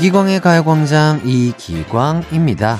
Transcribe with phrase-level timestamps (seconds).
[0.00, 2.78] 이기광의 가요광장 이기광입니다.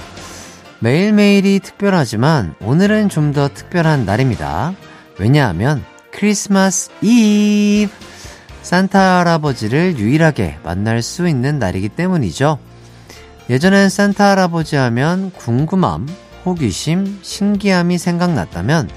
[0.79, 4.73] 매일매일이 특별하지만 오늘은 좀 더 특별한 날입니다.
[5.19, 7.93] 왜냐하면 크리스마스 이브!
[8.63, 12.59] 산타 할아버지를 유일하게 만날 수 있는 날이기 때문이죠.
[13.51, 16.09] 예전엔 산타 할아버지 하면 궁금함,
[16.47, 18.89] 호기심, 신기함이 생각났다면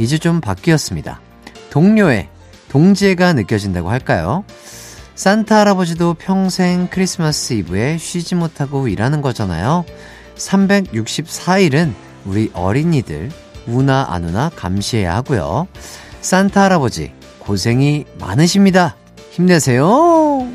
[0.00, 1.20] 이제 좀 바뀌었습니다.
[1.70, 2.28] 동료애,
[2.70, 4.42] 동지애가 느껴진다고 할까요?
[5.18, 9.84] 산타 할아버지도 평생 크리스마스 이브에 쉬지 못하고 일하는 거잖아요.
[10.36, 11.92] 364일은
[12.24, 13.32] 우리 어린이들
[13.66, 15.66] 우나 아누나 감시해야 하고요.
[16.20, 18.94] 산타 할아버지 고생이 많으십니다.
[19.32, 20.47] 힘내세요.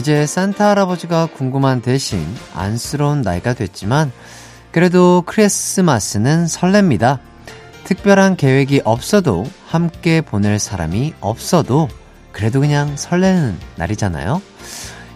[0.00, 4.10] 이제 산타 할아버지가 궁금한 대신 안쓰러운 나이가 됐지만
[4.72, 7.18] 그래도 크리스마스는 설렙니다.
[7.84, 11.90] 특별한 계획이 없어도 함께 보낼 사람이 없어도
[12.32, 14.40] 그래도 그냥 설레는 날이잖아요.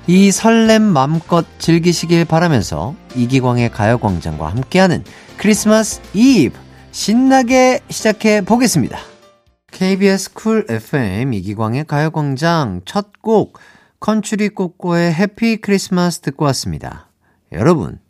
[0.07, 5.03] 이 설렘 맘껏 즐기시길 바라면서 이기광의 가요광장과 함께하는
[5.39, 6.59] 크리스마스 이브
[6.93, 8.99] 신나게 시작해 보겠습니다.
[9.73, 13.59] KBS 쿨 FM 이기광의 가요광장 첫 곡
[14.05, 17.09] 컨츄리 꼬꼬의 해피 크리스마스 듣고 왔습니다.
[17.53, 18.01] 여러분,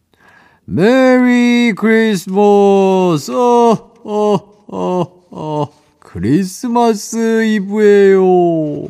[0.65, 3.31] 메리 크리스마스!
[3.31, 4.35] 어, 어,
[4.67, 5.67] 어, 어,
[6.01, 8.89] 크리스마스 이브예요.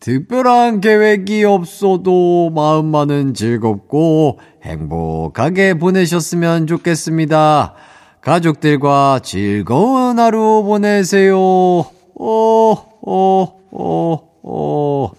[0.00, 7.74] 특별한 계획이 없어도 마음만은 즐겁고 행복하게 보내셨으면 좋겠습니다.
[8.20, 11.38] 가족들과 즐거운 하루 보내세요.
[11.38, 11.86] 어,
[12.18, 15.12] 어, 어, 어.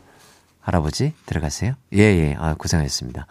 [0.70, 1.74] 할아버지 들어가세요.
[1.94, 2.36] 예, 예.
[2.40, 3.26] 아, 고생하셨습니다.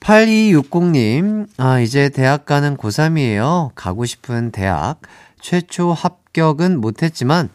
[0.00, 3.70] 8260님, 아, 이제 대학 가는 고3이에요.
[3.74, 5.00] 가고 싶은 대학.
[5.40, 7.50] 최초 합격은 못했지만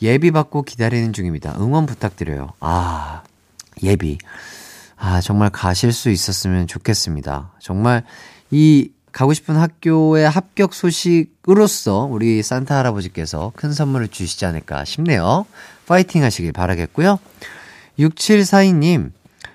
[0.00, 1.56] 예비 받고 기다리는 중입니다.
[1.58, 2.52] 응원 부탁드려요.
[2.60, 3.22] 아,
[3.82, 4.18] 예비.
[4.96, 7.52] 아, 정말 가실 수 있었으면 좋겠습니다.
[7.58, 8.04] 정말
[8.50, 15.46] 이 가고 싶은 학교의 합격 소식으로서 우리 산타 할아버지께서 큰 선물을 주시지 않을까 싶네요.
[15.86, 17.18] 파이팅 하시길 바라겠고요.
[17.98, 19.12] 6742님,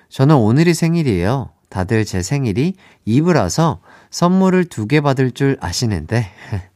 [0.08, 1.50] 저는 오늘이 생일이에요.
[1.68, 3.80] 다들 제 생일이 이브라서
[4.10, 6.26] 선물을 두 개 받을 줄 아시는데,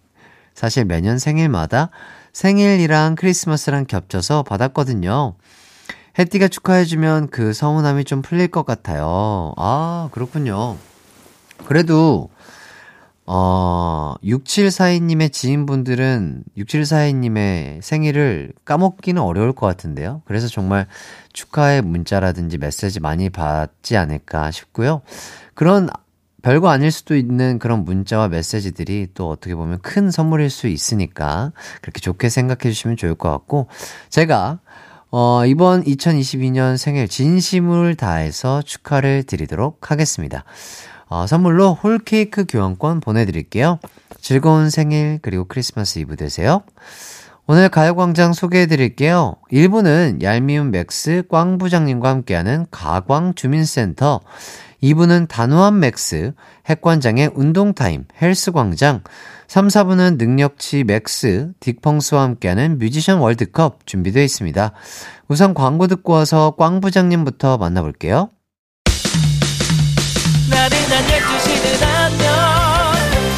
[0.55, 1.91] 사실 매년 생일마다
[2.33, 5.35] 생일이랑 크리스마스랑 겹쳐서 받았거든요.
[6.19, 9.53] 혜띠가 축하해주면 그 서운함이 좀 풀릴 것 같아요.
[9.59, 10.77] 아, 그렇군요.
[11.67, 12.31] 그래도,
[13.27, 20.23] 어, 6742님의 지인분들은 6742님의 생일을 까먹기는 어려울 것 같은데요.
[20.27, 20.87] 그래서 정말
[21.33, 25.03] 축하의 문자라든지 메시지 많이 받지 않을까 싶고요.
[25.55, 25.89] 그런
[26.43, 31.51] 별거 아닐 수도 있는 그런 문자와 메시지들이 또 어떻게 보면 큰 선물일 수 있으니까
[31.83, 33.67] 그렇게 좋게 생각해 주시면 좋을 것 같고
[34.09, 34.61] 제가
[35.11, 40.45] 어, 이번 2022년 생일 진심을 다해서 축하를 드리도록 하겠습니다.
[41.09, 43.79] 어, 선물로 홀케이크 교환권 보내드릴게요.
[44.21, 46.63] 즐거운 생일 그리고 크리스마스 이브 되세요.
[47.47, 49.37] 오늘 가요광장 소개해드릴게요.
[49.53, 54.21] 1부는 얄미움 max 꽝 부장님과 함께하는 가광주민센터
[54.83, 56.33] 2부는 단호함 max,
[56.67, 59.03] 핵관장의 운동타임, 헬스광장,
[59.47, 64.73] 3, 4부는 능력치 max, 딕펑스와 함께하는 뮤지션 월드컵 준비되어 있습니다.
[65.29, 68.31] 우선 광고 듣고 와서 꽝 부장님부터 만나볼게요.
[71.67, 72.93] 12시는 안녕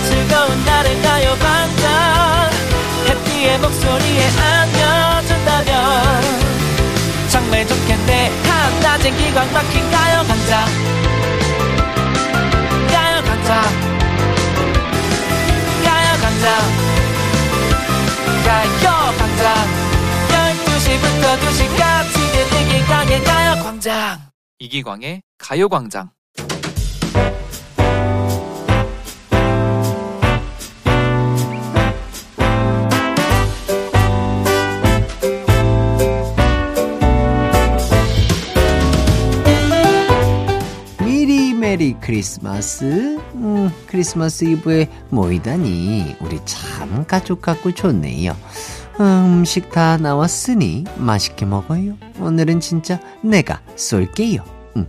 [0.06, 2.50] 즐거운 날을 가요 광장
[3.08, 5.72] 해피의 목소리에 안겨준다면
[7.30, 8.30] 정말 좋겠네.
[8.44, 10.64] 한낮엔 기광 막힌 가요 광장
[12.88, 13.62] 가요 광장
[15.84, 16.46] 가요 광장
[18.44, 19.54] 가요 광장
[20.28, 22.14] 12시부터 2시까지
[22.60, 24.18] 이기광의 가요 광장.
[24.58, 26.10] 이기광의 가요 광장
[41.68, 43.18] 메리 크리스마스.
[43.34, 48.34] 음, 크리스마스 이브에 모이다니 우리 참 가족 같고 좋네요.
[49.00, 51.98] 음, 음식 다 나왔으니 맛있게 먹어요.
[52.20, 54.44] 오늘은 진짜 내가 쏠게요.
[54.76, 54.86] 음.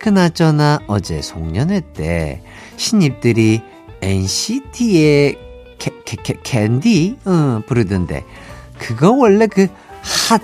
[0.00, 2.42] 그나저나 어제 송년회 때
[2.76, 3.62] 신입들이
[4.00, 5.38] NCT의
[5.78, 8.24] 캐, 캐, 캐, 캔디 어, 부르던데
[8.80, 9.68] 그거 원래 그
[10.28, 10.42] 핫,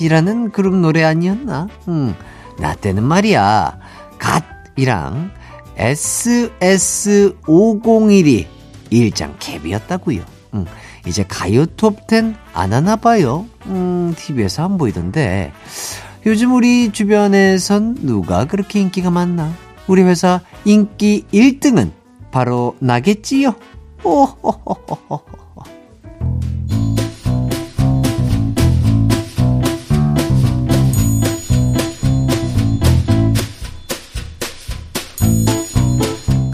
[0.00, 1.68] 핫이라는 그룹 노래 아니었나?
[1.86, 2.16] 음,
[2.58, 3.91] 나 때는 말이야.
[4.22, 5.30] god이랑
[5.76, 8.46] SS501이
[8.90, 10.22] 일짱 캡이었다고요.
[10.54, 10.64] 음,
[11.06, 13.46] 이제 가요 톱10 안 하나 봐요.
[13.66, 15.50] 음, TV에서 안 보이던데.
[16.24, 19.52] 요즘 우리 주변에선 누가 그렇게 인기가 많나?
[19.88, 21.90] 우리 회사 인기 1등은
[22.30, 23.56] 바로 나겠지요.
[24.04, 25.31] 오호호호호.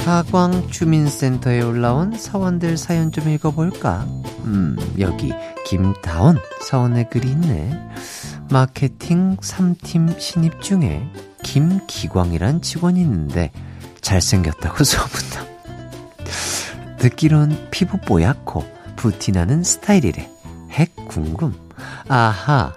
[0.08, 4.06] 가광주민센터에 올라온 사원들 사연 좀 읽어볼까?
[4.44, 5.34] 음, 여기
[5.66, 7.78] 김다원 사원의 글이 있네.
[8.50, 11.06] 마케팅 3팀 신입 중에
[11.44, 13.52] 김기광이란 직원이 있는데
[14.00, 15.46] 잘생겼다고 소문나.
[16.96, 18.64] 듣기론 피부 뽀얗고
[18.96, 20.30] 부티나는 스타일이래.
[20.70, 21.52] 핵 궁금.
[22.08, 22.72] 아하,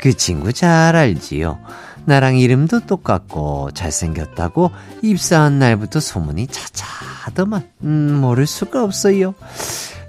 [0.00, 1.60] 그 친구 잘 알지요.
[2.04, 4.70] 나랑 이름도 똑같고 잘생겼다고
[5.02, 7.68] 입사한 날부터 소문이 차차하더만.
[7.84, 9.34] 음, 모를 수가 없어요.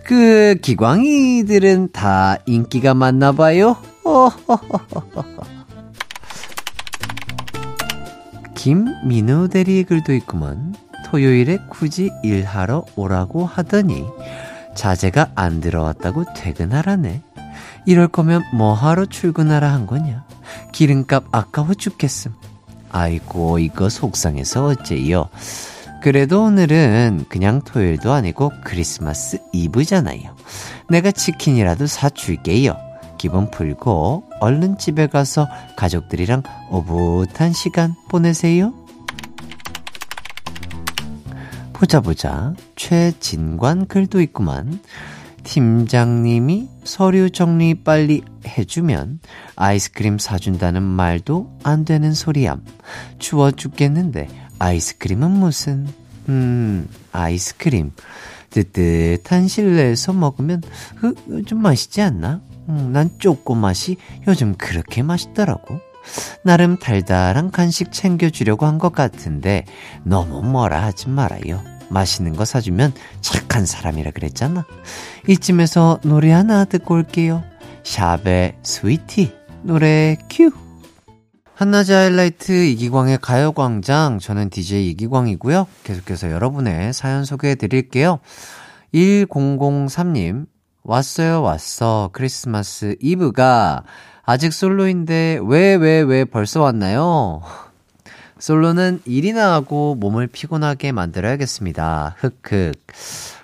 [0.03, 3.77] 그 기광이들은 다 인기가 많나 봐요.
[8.55, 10.75] 김민우 대리 글도 있구먼.
[11.05, 14.03] 토요일에 굳이 일하러 오라고 하더니
[14.75, 17.21] 자제가 안 들어왔다고 퇴근하라네.
[17.85, 20.25] 이럴 거면 뭐하러 출근하라 한 거냐?
[20.71, 22.33] 기름값 아까워 죽겠음.
[22.91, 25.29] 아이고, 이거 속상해서 어째요.
[26.03, 30.35] 그래도 오늘은 그냥 토요일도 아니고 크리스마스 이브잖아요.
[30.89, 32.75] 내가 치킨이라도 사줄게요.
[33.17, 35.47] 기분 풀고 얼른 집에 가서
[35.77, 38.73] 가족들이랑 오붓한 시간 보내세요.
[41.71, 42.53] 보자 보자.
[42.75, 44.81] 최진관 글도 있구만.
[45.43, 49.19] 팀장님이 서류 정리 빨리 해주면
[49.55, 52.63] 아이스크림 사준다는 말도 안 되는 소리함.
[53.19, 54.27] 추워 죽겠는데
[54.59, 55.87] 아이스크림은 무슨,
[56.29, 57.91] 음, 아이스크림.
[58.49, 60.61] 뜨뜻한 실내에서 먹으면,
[60.99, 62.41] 그, 좀 맛있지 않나?
[62.69, 63.97] 음, 난 쪼꼬 맛이
[64.27, 65.79] 요즘 그렇게 맛있더라고.
[66.43, 69.65] 나름 달달한 간식 챙겨주려고 한 것 같은데,
[70.03, 71.63] 너무 뭐라 하지 말아요.
[71.89, 74.65] 맛있는 거 사주면 착한 사람이라 그랬잖아.
[75.27, 77.43] 이쯤에서 노래 하나 듣고 올게요.
[77.83, 80.51] 샵의 스위티 노래 큐.
[81.55, 85.67] 한낮의 하이라이트 이기광의 가요광장 저는 DJ 이기광이고요.
[85.83, 88.19] 계속해서 여러분의 사연 소개해 드릴게요.
[88.93, 90.47] 1003님
[90.83, 93.83] 왔어요 왔어 크리스마스 이브가
[94.23, 97.41] 아직 솔로인데 왜 왜, 왜 벌써 왔나요?
[98.43, 102.17] 솔로는 일이나 하고 몸을 피곤하게 만들어야겠습니다.
[102.19, 102.73] 흑흑.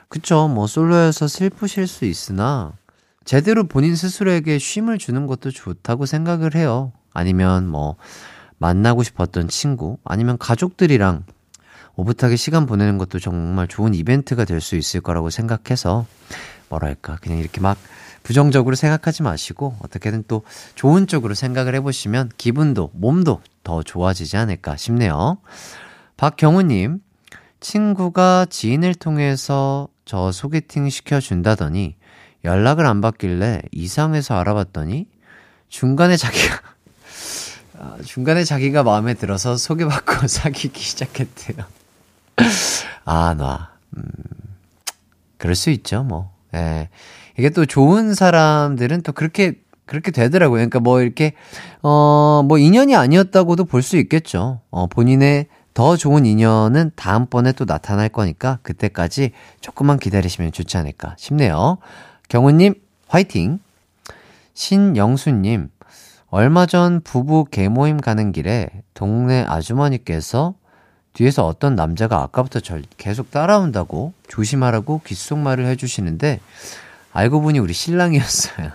[0.09, 2.73] 그쵸, 뭐 솔로여서 슬프실 수 있으나
[3.23, 6.91] 제대로 본인 스스로에게 쉼을 주는 것도 좋다고 생각을 해요.
[7.13, 7.95] 아니면 뭐
[8.57, 11.23] 만나고 싶었던 친구, 아니면 가족들이랑
[11.95, 16.07] 오붓하게 시간 보내는 것도 정말 좋은 이벤트가 될 수 있을 거라고 생각해서
[16.67, 17.77] 뭐랄까 그냥 이렇게 막
[18.23, 20.43] 부정적으로 생각하지 마시고 어떻게든 또
[20.75, 25.37] 좋은 쪽으로 생각을 해보시면 기분도 몸도 더 좋아지지 않을까 싶네요.
[26.17, 26.99] 박경우님,
[27.59, 31.95] 친구가 지인을 통해서 저 소개팅 시켜준다더니
[32.43, 35.07] 연락을 안 받길래 이상해서 알아봤더니
[35.67, 36.61] 중간에 자기가
[37.81, 41.65] 아, 중간에 자기가 마음에 들어서 소개받고 사귀기 시작했대요.
[43.05, 43.71] 아, 나.
[43.95, 44.03] 음,
[45.37, 46.35] 그럴 수 있죠, 뭐.
[46.53, 46.89] 예.
[47.39, 49.53] 이게 또 좋은 사람들은 또 그렇게
[49.85, 50.57] 그렇게 되더라고요.
[50.57, 51.33] 그러니까 뭐 이렇게
[51.81, 54.61] 어 뭐 인연이 아니었다고도 볼 수 있겠죠.
[54.69, 59.31] 어 본인의 더 좋은 인연은 다음번에 또 나타날 거니까 그때까지
[59.61, 61.77] 조금만 기다리시면 좋지 않을까 싶네요.
[62.27, 62.75] 경우님
[63.07, 63.59] 화이팅.
[64.53, 65.69] 신영수님
[66.29, 70.53] 얼마 전 부부 개모임 가는 길에 동네 아주머니께서
[71.13, 76.39] 뒤에서 어떤 남자가 아까부터 절 계속 따라온다고 조심하라고 귓속말을 해주시는데
[77.11, 78.71] 알고 보니 우리 신랑이었어요.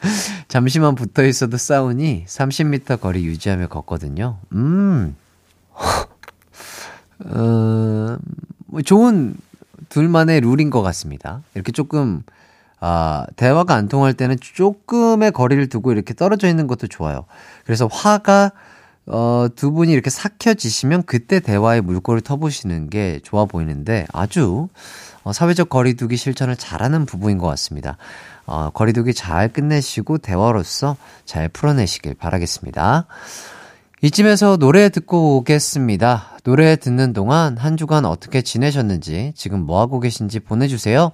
[0.48, 4.38] 잠시만 붙어 있어도 싸우니 30m 거리 유지하며 걷거든요.
[4.52, 5.16] 음.
[7.24, 8.18] 어,
[8.66, 9.36] 뭐 좋은
[9.88, 11.42] 둘만의 룰인 것 같습니다.
[11.54, 12.22] 이렇게 조금,
[12.80, 17.24] 아, 대화가 안 통할 때는 조금의 거리를 두고 이렇게 떨어져 있는 것도 좋아요.
[17.64, 18.52] 그래서 화가,
[19.06, 24.68] 어, 두 분이 이렇게 삭혀지시면 그때 대화의 물꼬를 터보시는 게 좋아 보이는데 아주
[25.22, 27.96] 어, 사회적 거리두기 실천을 잘하는 부부인 것 같습니다.
[28.46, 33.06] 어, 거리두기 잘 끝내시고 대화로서 잘 풀어내시길 바라겠습니다.
[34.02, 36.38] 이쯤에서 노래 듣고 오겠습니다.
[36.44, 41.12] 노래 듣는 동안 한 주간 어떻게 지내셨는지, 지금 뭐하고 계신지 보내주세요.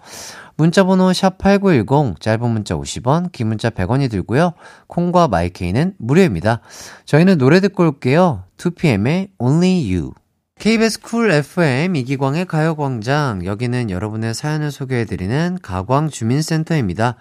[0.56, 4.52] 문자번호 샵8910, 짧은 문자 50원, 긴 문자 100원이 들고요.
[4.87, 6.61] 콩과 마이케이는 무료입니다.
[7.04, 8.44] 저희는 노래 듣고 올게요.
[8.56, 10.12] 2PM의 Only You.
[10.59, 13.44] KBS 쿨 FM 이기광의 가요광장.
[13.44, 17.16] 여기는 여러분의 사연을 소개해드리는 가광주민센터입니다.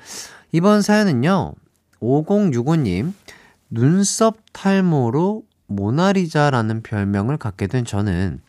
[0.52, 1.54] 이번 사연은요,
[2.02, 3.14] 5065님,
[3.70, 8.42] 눈썹 탈모로 모나리자라는 별명을 갖게 된 저는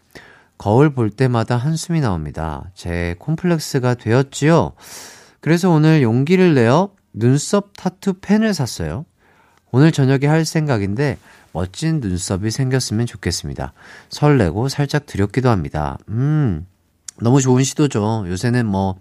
[0.63, 2.71] 거울 볼 때마다 한숨이 나옵니다.
[2.73, 4.75] 제 콤플렉스가 되었지요.
[5.41, 9.05] 그래서 오늘 용기를 내어 눈썹 타투 펜을 샀어요.
[9.73, 11.19] 오늘 저녁에 할 생각인데
[11.51, 13.73] 멋진 눈썹이 생겼으면 좋겠습니다.
[14.09, 15.99] 설레고 살짝 두렵기도 합니다.
[16.09, 16.65] 음,
[17.21, 18.27] 너무 좋은 시도죠.
[18.29, 19.01] 요새는 뭐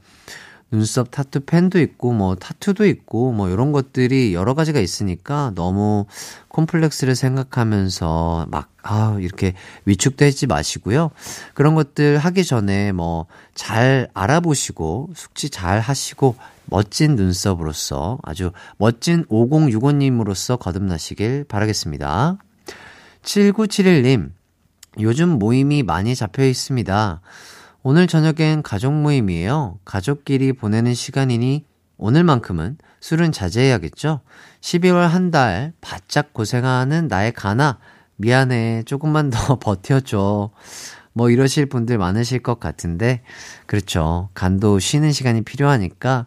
[0.72, 6.06] 눈썹 타투 펜도 있고 뭐 타투도 있고 뭐 이런 것들이 여러 가지가 있으니까 너무
[6.48, 9.54] 콤플렉스를 생각하면서 막 아, 이렇게
[9.86, 11.12] 위축되지 마시고요.
[11.54, 16.36] 그런 것들 하기 전에 뭐 잘 알아보시고 숙지 잘 하시고
[16.66, 22.38] 멋진 눈썹으로서 아주 멋진 5065님으로서 거듭나시길 바라겠습니다.
[23.24, 24.32] 7971님,
[25.00, 27.22] 요즘 모임이 많이 잡혀 있습니다.
[27.84, 29.80] 오늘 저녁엔 가족 모임이에요.
[29.86, 31.66] 가족끼리 보내는 시간이니
[31.98, 34.22] 오늘만큼은 술은 자제해야겠죠?
[34.62, 37.80] 12월 한 달 바짝 고생하는 나의 가나,
[38.18, 38.84] 미안해.
[38.86, 40.52] 조금만 더 버텨줘.
[41.14, 43.22] 뭐 이러실 분들 많으실 것 같은데,
[43.66, 44.30] 그렇죠.
[44.34, 46.26] 간도 쉬는 시간이 필요하니까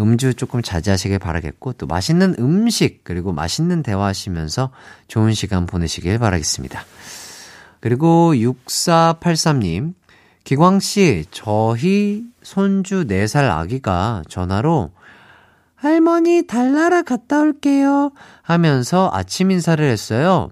[0.00, 4.70] 음주 조금 자제하시길 바라겠고, 또 맛있는 음식, 그리고 맛있는 대화하시면서
[5.08, 6.82] 좋은 시간 보내시길 바라겠습니다.
[7.80, 9.94] 그리고 6483님,
[10.44, 14.90] 기광 씨, 저희 손주 4살 아기가 전화로
[15.76, 20.50] 할머니 달나라 갔다 올게요 하면서 아침 인사를 했어요.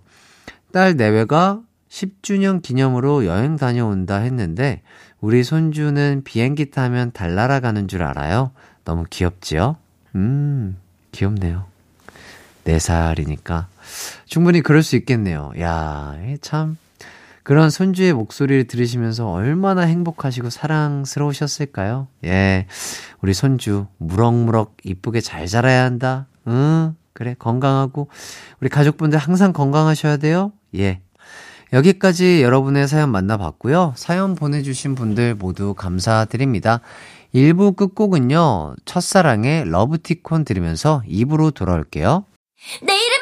[0.72, 4.82] 딸 내외가 10주년 기념으로 여행 다녀온다 했는데
[5.20, 8.52] 우리 손주는 비행기 타면 달나라 가는 줄 알아요?
[8.84, 9.76] 너무 귀엽지요?
[10.14, 10.76] 음,
[11.12, 11.66] 귀엽네요.
[12.64, 13.66] 4살이니까
[14.26, 15.52] 충분히 그럴 수 있겠네요.
[15.60, 16.76] 야, 참
[17.42, 22.08] 그런 손주의 목소리를 들으시면서 얼마나 행복하시고 사랑스러우셨을까요?
[22.24, 22.66] 예.
[23.22, 26.26] 우리 손주, 무럭무럭 이쁘게 잘 자라야 한다.
[26.48, 27.34] 응, 그래.
[27.38, 28.08] 건강하고.
[28.60, 30.52] 우리 가족분들 항상 건강하셔야 돼요.
[30.76, 31.00] 예.
[31.72, 33.94] 여기까지 여러분의 사연 만나봤고요.
[33.96, 36.80] 사연 보내주신 분들 모두 감사드립니다.
[37.34, 42.24] 1부 끝곡은요, 첫사랑의 러브티콘 들으면서 2부로 돌아올게요.
[42.82, 43.19] 내 이름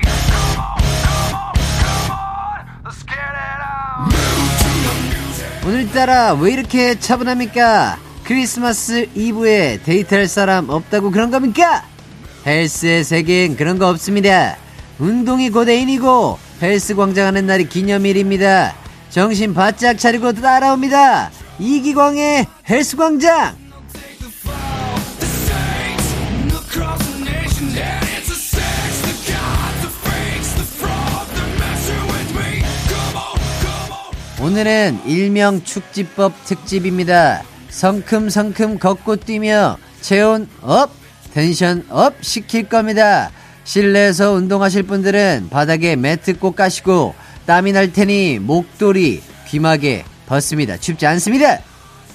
[0.00, 4.08] come on, come on, let's get it on.
[5.68, 7.98] 오늘따라 왜 이렇게 차분합니까?
[8.24, 11.84] 크리스마스 이브에 데이트할 사람 없다고 그런 겁니까?
[12.46, 14.56] 헬스의 세계엔 그런 거 없습니다.
[15.00, 18.74] 운동이 곧 애인이고 헬스 광장 하는 날이 기념일입니다.
[19.08, 21.30] 정신 바짝 차리고 따라옵니다.
[21.58, 23.58] 이기광의 헬스 광장!
[34.42, 37.42] 오늘은 일명 축지법 특집입니다.
[37.68, 40.90] 성큼성큼 걷고 뛰며 체온 up,
[41.32, 43.30] 텐션 up 시킬 겁니다.
[43.64, 47.14] 실내에서 운동하실 분들은 바닥에 매트 꼭 까시고
[47.46, 50.76] 땀이 날 테니 목도리, 귀마개 벗습니다.
[50.76, 51.58] 춥지 않습니다.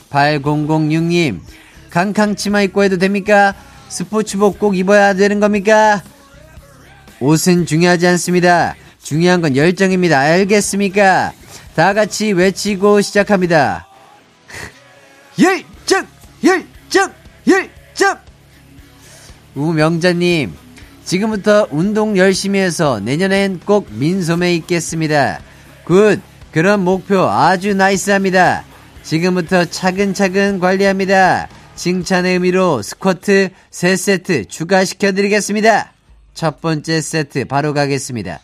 [0.09, 1.41] 8006님,
[1.89, 3.53] 캉캉 치마 입고 해도 됩니까?
[3.89, 6.01] 스포츠복 꼭 입어야 되는 겁니까?
[7.19, 8.75] 옷은 중요하지 않습니다.
[9.01, 10.19] 중요한 건 열정입니다.
[10.19, 11.33] 알겠습니까?
[11.75, 13.87] 다 같이 외치고 시작합니다.
[15.39, 16.07] 열정!
[16.43, 17.13] 열정!
[17.47, 18.17] 열정!
[19.53, 20.53] 우명자님,
[21.05, 25.39] 지금부터 운동 열심히 해서 내년엔 꼭 민소매 입겠습니다.
[25.85, 26.19] Good!
[26.51, 28.63] 그런 목표 아주 nice합니다.
[29.03, 31.47] 지금부터 차근차근 관리합니다.
[31.75, 35.91] 칭찬의 의미로 스쿼트 3세트 추가시켜드리겠습니다.
[36.33, 38.39] 첫 번째 세트 바로 가겠습니다.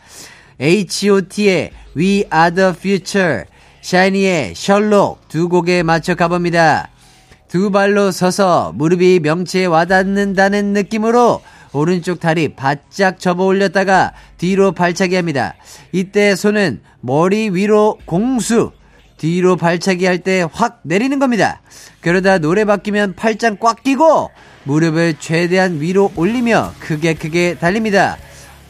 [0.60, 3.46] H.O.T의 We Are the Future,
[3.82, 6.90] 샤이니의 셜록 두 곡에 맞춰 가봅니다.
[7.48, 11.42] 두 발로 서서 무릎이 명치에 와닿는다는 느낌으로
[11.74, 15.56] 오른쪽 다리 바짝 접어 올렸다가 뒤로 발차기 합니다.
[15.92, 18.72] 이때 손은 머리 위로 공수,
[19.18, 21.62] 뒤로 발차기 할 때 확 내리는 겁니다.
[22.02, 24.32] 그러다 노래 바뀌면 팔짱 꽉 끼고
[24.64, 28.18] 무릎을 최대한 위로 올리며 크게 크게 달립니다.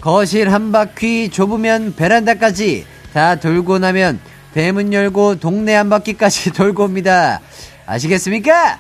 [0.01, 4.20] 거실 한 바퀴 좁으면 베란다까지 다 돌고 나면
[4.53, 7.39] 대문 열고 동네 한 바퀴까지 돌고 옵니다.
[7.86, 8.79] 아시겠습니까?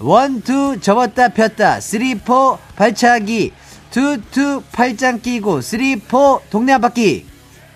[0.00, 1.80] One, two, 접었다, 폈다.
[1.80, 3.52] Three, four, 발차기.
[3.90, 5.60] Two, two, 팔짱 끼고.
[5.60, 7.26] Three, four, 동네 한 바퀴.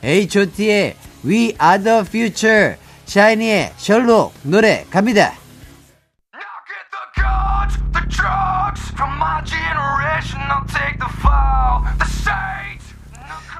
[0.02, 2.76] H.O.T의 We Are The Future.
[3.04, 5.34] 샤이니의 셜록 노래 갑니다.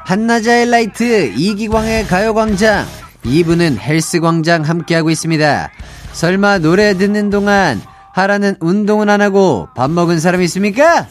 [0.07, 2.87] 한낮의 라이트 이기광의 가요광장
[3.25, 5.71] 2부는 헬스광장 함께하고 있습니다.
[6.13, 7.81] 설마 노래 듣는 동안
[8.15, 11.07] 하라는 운동은 안 하고 밥 먹은 사람 있습니까?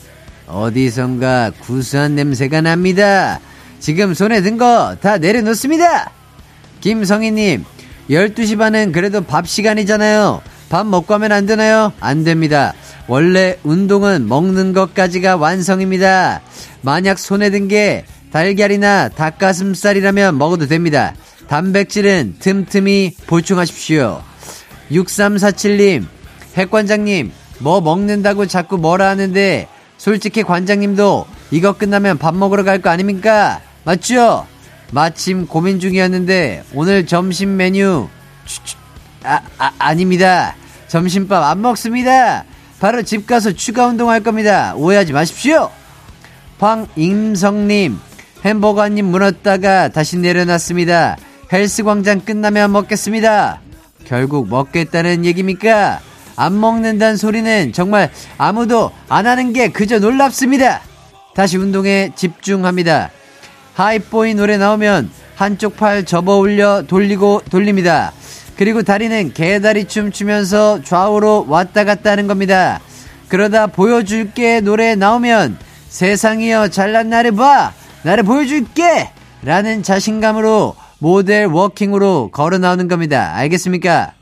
[0.48, 3.39] 어디선가 구수한 냄새가 납니다.
[3.79, 6.12] 지금 손에 든 거 다 내려놓습니다.
[6.79, 7.65] 김성희님,
[8.10, 10.41] 12시 반은 그래도 밥 시간이잖아요.
[10.69, 11.91] 밥 먹고 하면 안 되나요?
[12.00, 12.74] 안 됩니다.
[13.07, 16.41] 원래 운동은 먹는 것까지가 완성입니다.
[16.81, 21.13] 만약 손에 든 게 달걀이나 닭가슴살이라면 먹어도 됩니다.
[21.48, 24.24] 단백질은 틈틈이 보충하십시오.
[24.91, 26.05] 6347님,
[26.55, 29.67] 핵관장님, 뭐 먹는다고 자꾸 뭐라 하는데,
[29.98, 33.62] 솔직히 관장님도 이거 끝나면 밥 먹으러 갈 거 아닙니까?
[33.83, 34.45] 맞죠?
[34.91, 38.07] 마침 고민 중이었는데, 오늘 점심 메뉴,
[39.24, 40.55] 아, 아, 아닙니다.
[40.88, 42.43] 점심밥 안 먹습니다.
[42.79, 44.74] 바로 집 가서 추가 운동할 겁니다.
[44.75, 45.72] 오해하지 마십시오.
[46.60, 47.98] 황임성님,
[48.45, 51.17] 햄버거 한입 물었다가 다시 내려놨습니다.
[51.51, 53.62] 헬스광장 끝나면 먹겠습니다.
[54.05, 56.00] 결국 먹겠다는 얘기입니까?
[56.36, 60.82] 안 먹는다는 소리는 정말 아무도 안 하는 게 그저 놀랍습니다.
[61.36, 63.10] 다시 운동에 집중합니다.
[63.74, 68.13] 하이보이 노래 나오면 한쪽 팔 접어 올려 돌리고 돌립니다.
[68.56, 72.80] 그리고 다리는 개다리 춤 추면서 좌우로 왔다 갔다 하는 겁니다.
[73.28, 75.58] 그러다 보여줄게 노래 나오면
[75.89, 77.74] 세상이여 잘난 나를 봐!
[78.04, 79.10] 나를 보여줄게!
[79.41, 83.34] 라는 자신감으로 모델 워킹으로 걸어 나오는 겁니다.
[83.36, 84.13] 알겠습니까?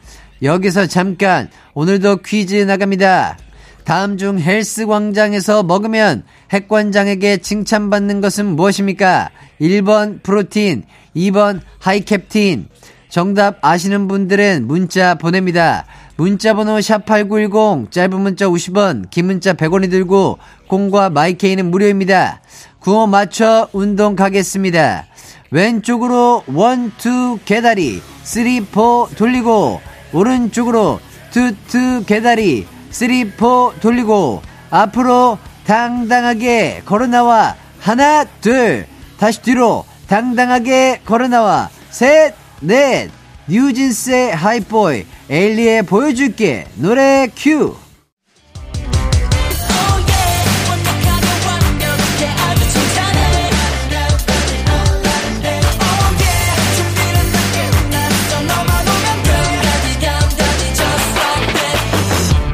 [0.41, 3.37] 여기서 잠깐 오늘도 퀴즈 나갑니다.
[3.83, 9.29] 다음 중 헬스 광장에서 먹으면 핵관장에게 칭찬받는 것은 무엇입니까?
[9.59, 10.83] 1번 프로틴,
[11.15, 12.67] 2번 하이캡틴.
[13.09, 15.85] 정답 아시는 분들은 문자 보냅니다.
[16.15, 22.41] 문자 번호 샵8910 짧은 문자 50원, 긴 문자 100원이 들고 콩과 마이케이는 무료입니다.
[22.79, 25.07] 구호 맞춰 운동 가겠습니다.
[25.49, 29.81] 왼쪽으로 one two 개다리 three four 돌리고
[30.13, 30.99] 오른쪽으로
[31.31, 37.55] two two 개다리 three four 돌리고 앞으로 당당하게 걸어나와.
[37.79, 38.85] 하나 둘.
[39.17, 41.69] 다시 뒤로 당당하게 걸어나와.
[41.89, 43.09] 셋넷.
[43.47, 45.05] 뉴진스의 하이보이.
[45.29, 46.67] 에일리의 보여줄게.
[46.75, 47.75] 노래 큐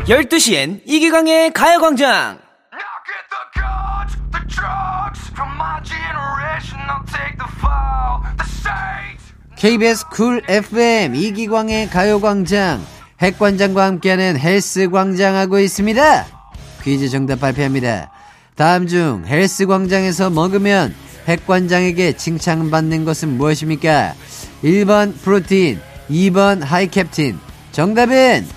[0.10, 2.40] 열두 시엔 이기광의 가요광장.
[9.58, 12.82] KBS 쿨 FM 이기광의 가요광장
[13.22, 16.26] 핵관장과 함께하는 헬스광장 하고 있습니다.
[16.84, 18.10] 퀴즈 정답 발표합니다.
[18.56, 20.96] 다음 중 헬스광장에서 먹으면
[21.28, 24.14] 핵관장에게 칭찬받는 것은 무엇입니까?
[24.64, 27.38] 1번 프로틴, 2번 하이캡틴.
[27.74, 28.48] 정답은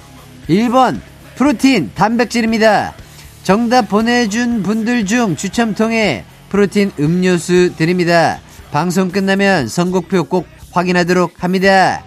[0.48, 1.00] 1번
[1.40, 2.92] 프로틴 단백질입니다.
[3.44, 8.40] 정답 보내준 분들 중 추첨 통해 프로틴 음료수 드립니다.
[8.70, 12.04] 방송 끝나면 선곡표 꼭 확인하도록 합니다.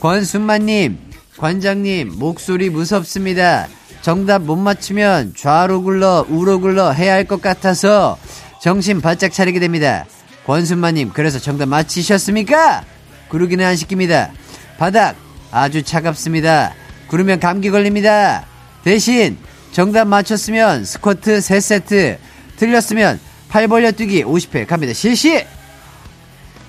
[0.00, 0.98] 권순마님,
[1.38, 3.68] 관장님, 목소리 무섭습니다.
[4.02, 8.18] 정답 못 맞추면 좌로 굴러, 우로 굴러 해야 할 것 같아서
[8.60, 10.04] 정신 바짝 차리게 됩니다.
[10.44, 12.84] 권순마님, 그래서 정답 맞히셨습니까?
[13.30, 14.28] 구르기는 안 시킵니다.
[14.76, 15.16] 바닥,
[15.50, 16.74] 아주 차갑습니다.
[17.08, 18.44] 구르면 감기 걸립니다.
[18.84, 19.36] 대신
[19.72, 22.18] 정답 맞췄으면 스쿼트 3세트,
[22.56, 23.18] 틀렸으면
[23.48, 24.92] 팔 벌려 뛰기 50회 갑니다.
[24.92, 25.44] 실시!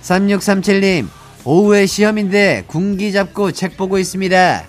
[0.01, 1.07] 3637님,
[1.43, 4.63] 오후에 시험인데 군기 잡고 책 보고 있습니다.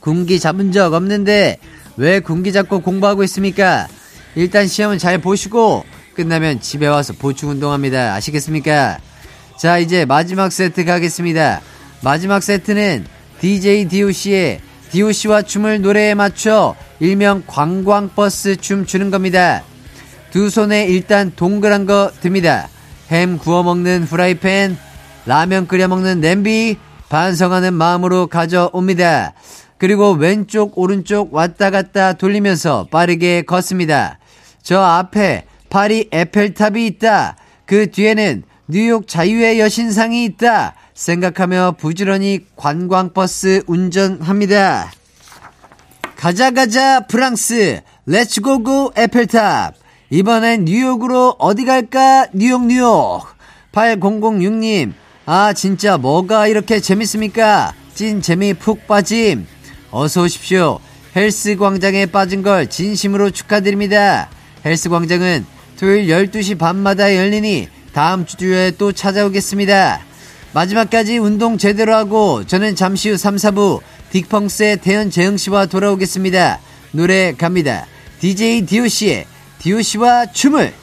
[0.00, 1.58] 군기 잡은 적 없는데
[1.96, 3.86] 왜 군기 잡고 공부하고 있습니까?
[4.34, 5.84] 일단 시험은 잘 보시고
[6.14, 8.14] 끝나면 집에 와서 보충 운동합니다.
[8.14, 8.98] 아시겠습니까?
[9.58, 11.60] 자, 이제 마지막 세트 가겠습니다.
[12.02, 13.06] 마지막 세트는
[13.40, 14.60] DJ DOC의
[14.90, 19.62] DOC와 춤을 노래에 맞춰 일명 관광버스 춤 추는 겁니다.
[20.30, 22.68] 두 손에 일단 동그란 거 듭니다.
[23.10, 24.76] 햄 구워 먹는 후라이팬,
[25.26, 26.76] 라면 끓여 먹는 냄비,
[27.08, 29.32] 반성하는 마음으로 가져옵니다.
[29.78, 34.18] 그리고 왼쪽, 오른쪽 왔다 갔다 돌리면서 빠르게 걷습니다.
[34.62, 37.36] 저 앞에 파리 에펠탑이 있다.
[37.64, 40.74] 그 뒤에는 뉴욕 자유의 여신상이 있다.
[40.94, 44.92] 생각하며 부지런히 관광버스 운전합니다.
[46.16, 47.80] 가자 가자 프랑스.
[48.06, 49.74] Let's go go 에펠탑
[50.10, 52.26] 이번엔 뉴욕으로 어디 갈까?
[52.32, 53.22] 뉴욕 뉴욕.
[53.72, 54.92] 8006님
[55.26, 57.74] 아 진짜 뭐가 이렇게 재밌습니까?
[57.94, 59.48] 찐 재미 푹 빠짐.
[59.90, 60.78] 어서 오십시오.
[61.16, 64.30] 헬스 광장에 빠진 걸 진심으로 축하드립니다.
[64.64, 65.44] 헬스 광장은
[65.76, 70.00] 토요일 12시 반마다 열리니 다음 주에 또 찾아오겠습니다
[70.52, 73.80] 마지막까지 운동 제대로 하고 저는 잠시 후 3, 4부
[74.12, 76.58] 딕펑스의 태연 재흥 씨와 돌아오겠습니다.
[76.92, 77.86] 노래 갑니다.
[78.18, 78.88] DJ 디오
[79.82, 80.74] 씨와 춤을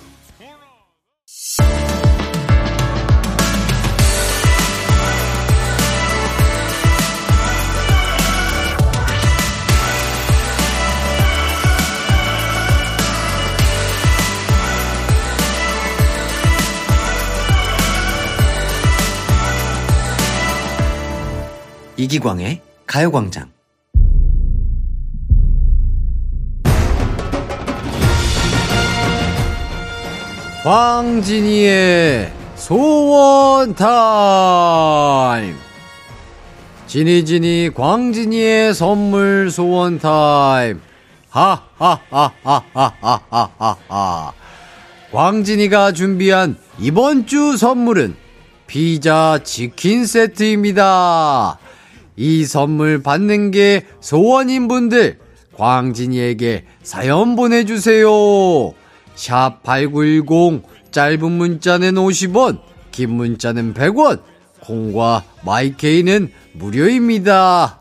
[21.97, 23.49] 이기광의 가요광장.
[30.63, 35.55] 광진이의 소원 타임.
[36.85, 40.79] 지니지니 광진이의 선물 소원 타임.
[41.29, 42.23] 하하하하하하하
[45.11, 48.15] 광진이가 준비한 이번 주 선물은
[48.67, 51.57] 피자 치킨 세트입니다.
[52.17, 55.19] 이 선물 받는 게 소원인 분들
[55.55, 58.09] 광진이에게 사연 보내주세요.
[59.15, 62.59] 샵 8910 짧은 문자는 50원
[62.91, 64.21] 긴 문자는 100원
[64.61, 67.79] 콩과 마이케이는 무료입니다.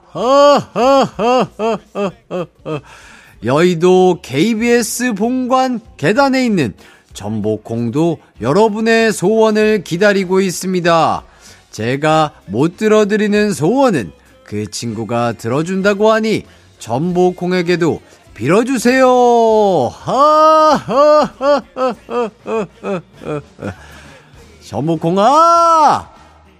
[3.44, 6.74] 여의도 KBS 본관 계단에 있는
[7.12, 11.24] 전복콩도 여러분의 소원을 기다리고 있습니다.
[11.70, 14.12] 제가 못 들어드리는 소원은
[14.46, 16.44] 그 친구가 들어준다고 하니
[16.78, 18.00] 전복콩에게도
[18.34, 19.06] 빌어주세요.
[24.62, 26.10] 전복콩아,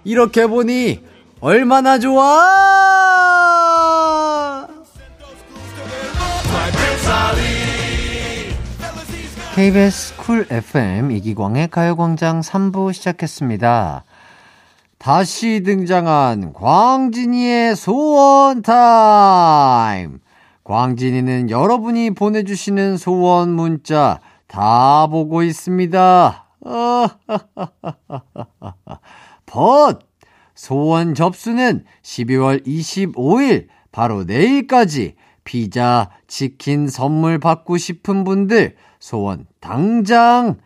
[0.03, 1.03] 이렇게 보니
[1.39, 2.57] 얼마나 좋아!
[9.55, 14.03] KBS 쿨 FM 이기광의 가요광장 3부 시작했습니다.
[14.97, 20.19] 다시 등장한 광진이의 소원 타임!
[20.63, 26.45] 광진이는 여러분이 보내주시는 소원 문자 다 보고 있습니다.
[29.45, 29.99] But!
[30.55, 40.57] 소원 접수는 12월 25일, 바로 내일까지 피자, 치킨 선물 받고 싶은 분들 소원 당장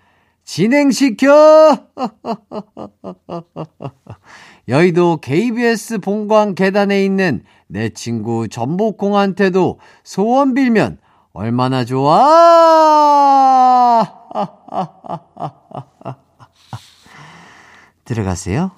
[0.43, 1.89] 진행시켜!
[4.67, 10.99] 여의도 KBS 본관 계단에 있는 내 친구 전복콩한테도 소원 빌면
[11.33, 12.11] 얼마나 좋아!
[18.05, 18.71] 들어가세요.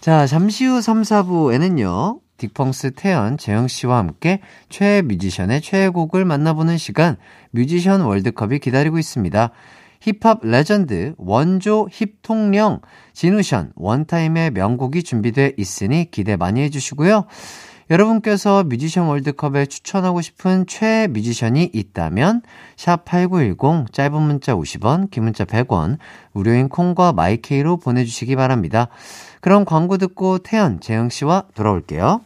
[0.00, 2.20] 자, 잠시 후 3, 4부에는요.
[2.38, 7.18] 딕펑스 태연, 재영씨와 함께 최애 뮤지션의 최애곡을 만나보는 시간,
[7.50, 9.50] 뮤지션 월드컵이 기다리고 있습니다.
[10.00, 12.80] 힙합 레전드, 원조 힙통령,
[13.12, 17.26] 지누션, 원타임의 명곡이 준비돼 있으니 기대 많이 해주시고요.
[17.90, 22.42] 여러분께서 뮤지션 월드컵에 추천하고 싶은 최애 뮤지션이 있다면
[22.76, 25.98] 샵 8910 짧은 문자 50원, 긴 문자 100원,
[26.32, 28.88] 무료인 콩과 마이케이로 보내주시기 바랍니다.
[29.40, 32.20] 그럼 광고 듣고 태연, 재영 씨와 돌아올게요.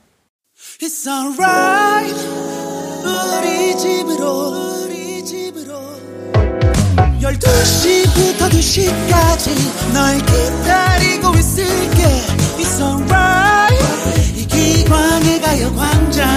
[0.81, 2.15] It's alright
[3.05, 4.84] 우리 집으로
[7.25, 12.03] 12시부터 2시까지 널 기다리고 있을게.
[12.59, 13.75] It's alright.
[14.37, 16.29] 이기광의 가요광장.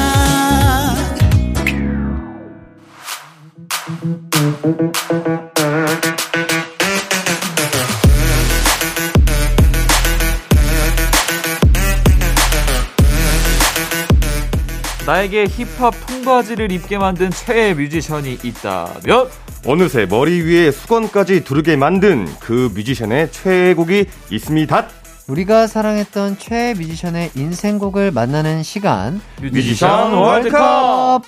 [15.06, 19.30] 나에게 힙합 통바지를 입게 만든 최애 뮤지션이 있다면
[19.66, 24.88] 어느새 머리 위에 수건까지 두르게 만든 그 뮤지션의 최애곡이 있습니다.
[25.28, 31.24] 우리가 사랑했던 최애 뮤지션의 인생곡을 만나는 시간 뮤지션 월드컵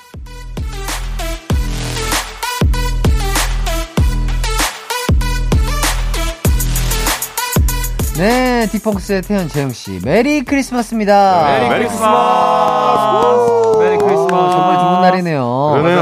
[8.17, 11.47] 네, 딕펑스의 태현 재흥 씨, 메리 크리스마스입니다.
[11.47, 13.77] 아, 메리 크리스마스.
[13.79, 14.27] 메리 크리스마스.
[14.29, 15.69] 정말 좋은 날이네요.
[15.73, 15.99] 그러네요.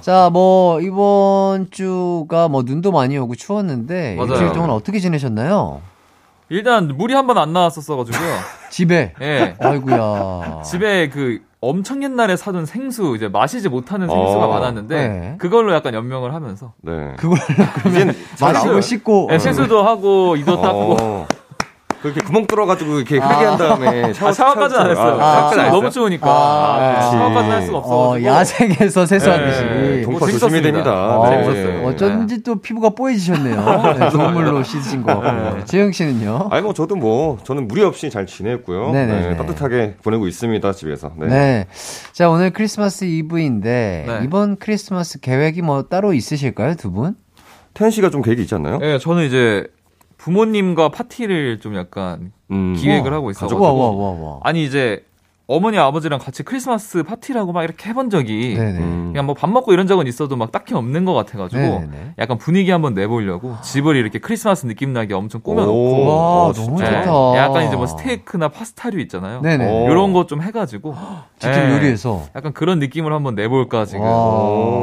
[0.00, 4.32] 자, 뭐, 이번 주가 뭐, 눈도 많이 오고 추웠는데, 맞아요.
[4.32, 5.80] 일주일 동안 어떻게 지내셨나요?
[6.48, 8.28] 일단 물이 한 번 안 나왔었어가지고요.
[8.70, 9.14] 집에.
[9.20, 9.54] 예.
[9.60, 10.62] 아이고야.
[10.66, 14.48] 집에 그 엄청 옛날에 사둔 생수 이제 마시지 못하는 생수가 어.
[14.48, 15.34] 많았는데 네.
[15.38, 17.14] 그걸로 약간 연명을 하면서 네.
[17.18, 17.40] 그걸로
[17.82, 18.80] 그러면 잘 마시고.
[18.80, 19.28] 씻고.
[19.32, 21.09] 예, 세수도 하고 이도 닦고 어.
[22.02, 25.18] 그렇게 구멍 뚫어가지고 이렇게 흐리게 한 다음에 샤워 아, 샤워까지는 안 했어요.
[25.20, 25.90] 아, 샤워까지 안 너무 했어요?
[25.90, 27.10] 추우니까 아, 아, 그치.
[27.10, 29.60] 샤워까지는 할 수가 어, 없어가지고 야생에서 세수하듯이.
[29.64, 30.02] 네.
[30.02, 30.38] 동파 재밌었습니다.
[30.38, 31.18] 조심해야 됩니다.
[31.18, 31.44] 어, 네.
[31.44, 31.86] 재밌었어요.
[31.86, 33.56] 어쩐지 또 피부가 뽀얘지셨네요.
[34.00, 35.64] 네, 좋은 물로 씻으신 것 같고요.
[35.66, 36.48] 재영 씨는요?
[36.50, 38.92] 아니 뭐 저도 뭐 저는 무리 없이 잘 지냈고요.
[38.92, 41.12] 네, 따뜻하게 보내고 있습니다 집에서.
[41.16, 41.26] 네.
[41.26, 41.66] 네.
[42.12, 44.20] 자, 오늘 크리스마스 이브인데, 네.
[44.24, 47.14] 이번 크리스마스 계획이 뭐 따로 있으실까요, 두 분?
[47.74, 48.78] 태현 씨가 좀 계획이 있지 않나요?
[48.82, 49.66] 예, 저는 이제
[50.20, 52.74] 부모님과 파티를 좀 약간 음.
[52.76, 53.16] 기획을 우와.
[53.16, 54.40] 하고 와, 있어가지고 와, 와, 와.
[54.42, 55.02] 아니 이제
[55.50, 58.78] 어머니 아버지랑 같이 크리스마스 파티라고 막 이렇게 해본 적이 네네.
[58.78, 59.08] 음.
[59.12, 62.14] 그냥 뭐 밥 먹고 이런 적은 있어도 막 딱히 없는 것 같아가지고 네네네.
[62.18, 66.14] 약간 분위기 한번 내보려고 집을 이렇게 크리스마스 느낌 나게 엄청 꾸며놓고 오, 와,
[66.46, 67.00] 어, 너무 진짜.
[67.00, 67.36] 예, 좋다.
[67.38, 69.40] 약간 이제 뭐 스테이크나 파스타류 있잖아요.
[69.40, 69.66] 네네.
[69.86, 69.90] 오.
[69.90, 70.94] 이런 거 좀 해가지고
[71.40, 72.22] 직접 예, 요리해서.
[72.36, 74.12] 약간 그런 느낌을 한번 내볼까 지금 와,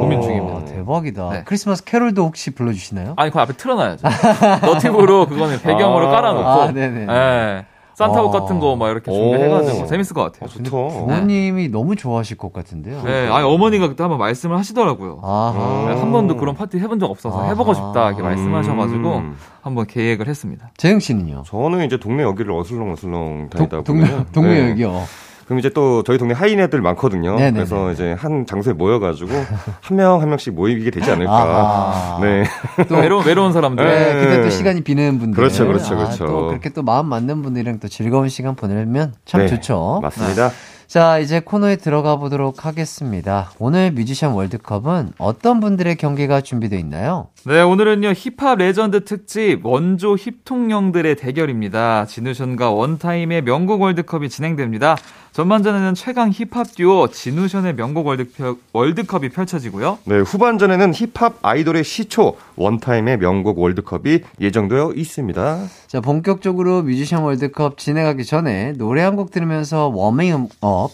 [0.00, 0.64] 고민 중입니다.
[0.66, 1.28] 대박이다.
[1.30, 1.42] 네.
[1.46, 3.14] 크리스마스 캐롤도 혹시 불러주시나요?
[3.16, 4.06] 아니 그 앞에 틀어놔야죠.
[4.66, 6.10] 너튜브로 그거는 배경으로 아.
[6.10, 7.64] 깔아놓고 아, 네네.
[8.00, 8.40] 예, 산타옷 와.
[8.40, 9.14] 같은 거 막 이렇게 오.
[9.14, 10.44] 준비해가지고 재밌을 것 같아요.
[10.44, 10.70] 어, 좋다.
[10.70, 13.02] 부모님이 너무 좋아하실 것 같은데요.
[13.02, 15.20] 네, 아니 어머니가 그때 한번 말씀을 하시더라고요.
[15.22, 15.86] 아하.
[15.88, 17.48] 네, 한 번도 그런 파티 해본 적 없어서 아하.
[17.50, 19.36] 해보고 싶다 이렇게 말씀하셔가지고 음.
[19.62, 20.70] 한번 계획을 했습니다.
[20.76, 21.42] 재영 씨는요?
[21.46, 24.70] 저는 이제 동네 여기를 어슬렁 어슬렁 다니다 동- 동네, 보면 동네 네.
[24.70, 25.02] 여기요.
[25.48, 27.36] 그럼 이제 또 저희 동네 하인 애들 많거든요.
[27.36, 27.52] 네네네.
[27.52, 29.30] 그래서 이제 한 장소에 모여가지고
[29.80, 31.32] 한 명한 명씩 모이게 되지 않을까.
[31.32, 32.20] 아하.
[32.20, 32.44] 네.
[32.86, 33.82] 또 외로운 외로운 사람들.
[33.82, 34.20] 네, 네.
[34.20, 35.34] 그때 또 시간이 비는 분들.
[35.34, 36.26] 그렇죠, 그렇죠, 아, 그렇죠.
[36.26, 40.00] 또 그렇게 또 마음 맞는 분들이랑 또 즐거운 시간 보내면 참 네, 좋죠.
[40.02, 40.50] 맞습니다.
[40.86, 43.50] 자, 이제 코너에 들어가 보도록 하겠습니다.
[43.58, 47.28] 오늘 뮤지션 월드컵은 어떤 분들의 경기가 준비되어 있나요?
[47.44, 52.04] 네, 오늘은요, 힙합 레전드 특집 원조 힙통령들의 대결입니다.
[52.04, 54.96] 지누션과 원타임의 명곡 월드컵이 진행됩니다.
[55.32, 59.98] 전반전에는 최강 힙합 듀오 지누션의 명곡 월드컵, 월드 컵이 펼쳐지고요.
[60.04, 65.58] 네, 후반전에는 힙합 아이돌의 시초 원타임의 명곡 월드컵이 예정되어 있습니다.
[65.86, 70.50] 자, 본격적으로 뮤지션 월드컵 진행하기 전에 노래 한 곡 들으면서 워밍업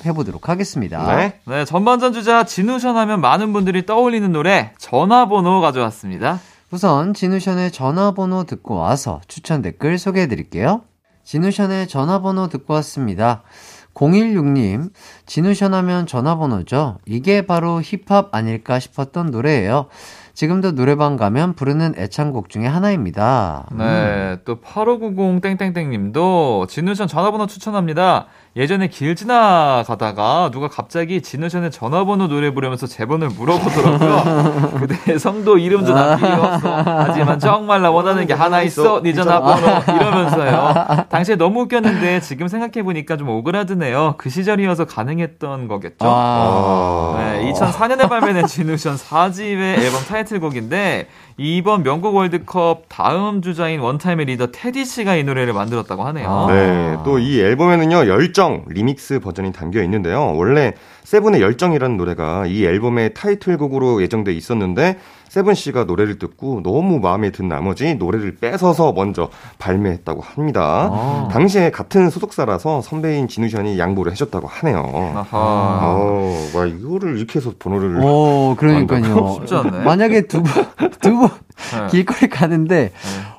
[0.07, 1.17] 해보도록 하겠습니다.
[1.17, 1.41] 네.
[1.47, 6.41] 네, 전반전 주자 진우션 하면 많은 분들이 떠올리는 노래 전화번호 가져왔습니다.
[6.71, 10.83] 우선 진우션의 전화번호 듣고 와서 추천 댓글 소개해 드릴게요.
[11.25, 13.43] 진우션의 전화번호 듣고 왔습니다.
[13.95, 14.91] 016님,
[15.25, 16.99] 진우션 하면 전화번호죠.
[17.07, 19.87] 이게 바로 힙합 아닐까 싶었던 노래예요.
[20.35, 23.69] 지금도 노래방 가면 부르는 애창곡 중에 하나입니다.
[23.79, 28.27] 네, 또8590 땡땡땡 님도 진우션 전화번호 추천합니다.
[28.57, 34.71] 예전에 길 지나가다가 누가 갑자기 진우션의 전화번호 노래 부르면서 제 번호를 물어보더라고요.
[34.79, 36.83] 그대 성도 이름도 난 필요 없어.
[36.87, 39.03] 하지만 정말 나 원하는 게 하나 있어.
[39.03, 41.05] 네 전화번호 이러면서요.
[41.09, 44.15] 당시에 너무 웃겼는데 지금 생각해 보니까 좀 오그라드네요.
[44.19, 45.97] 그 시절이어서 가능했던 거겠죠.
[46.03, 54.47] 아, 네, 2004년에 발매된 진우션 4집의 앨범 타이틀곡인데 이번 명곡 월드컵 다음 주자인 원타임의 리더
[54.53, 56.29] 테디 씨가 이 노래를 만들었다고 하네요.
[56.31, 56.47] 아.
[56.53, 60.35] 네, 또 이 앨범에는요, 열정 리믹스 버전이 담겨 있는데요.
[60.37, 60.73] 원래
[61.05, 67.49] 세븐의 열정이라는 노래가 이 앨범의 타이틀곡으로 예정돼 있었는데, 세븐 씨가 노래를 듣고 너무 마음에 든
[67.49, 70.89] 나머지 노래를 뺏어서 먼저 발매했다고 합니다.
[70.93, 71.29] 아.
[71.31, 75.13] 당시에 같은 소속사라서 선배인 지누션이 양보를 해줬다고 하네요.
[75.17, 75.29] 아하.
[75.33, 78.01] 어, 와, 이거를 이렇게 해서 번호를.
[78.01, 79.35] 오, 그러니까요.
[79.41, 79.85] 쉽지 않네.
[79.85, 80.65] 만약에 두 분,
[81.01, 81.87] 두 분, 네.
[81.91, 82.93] 길거리 가는데,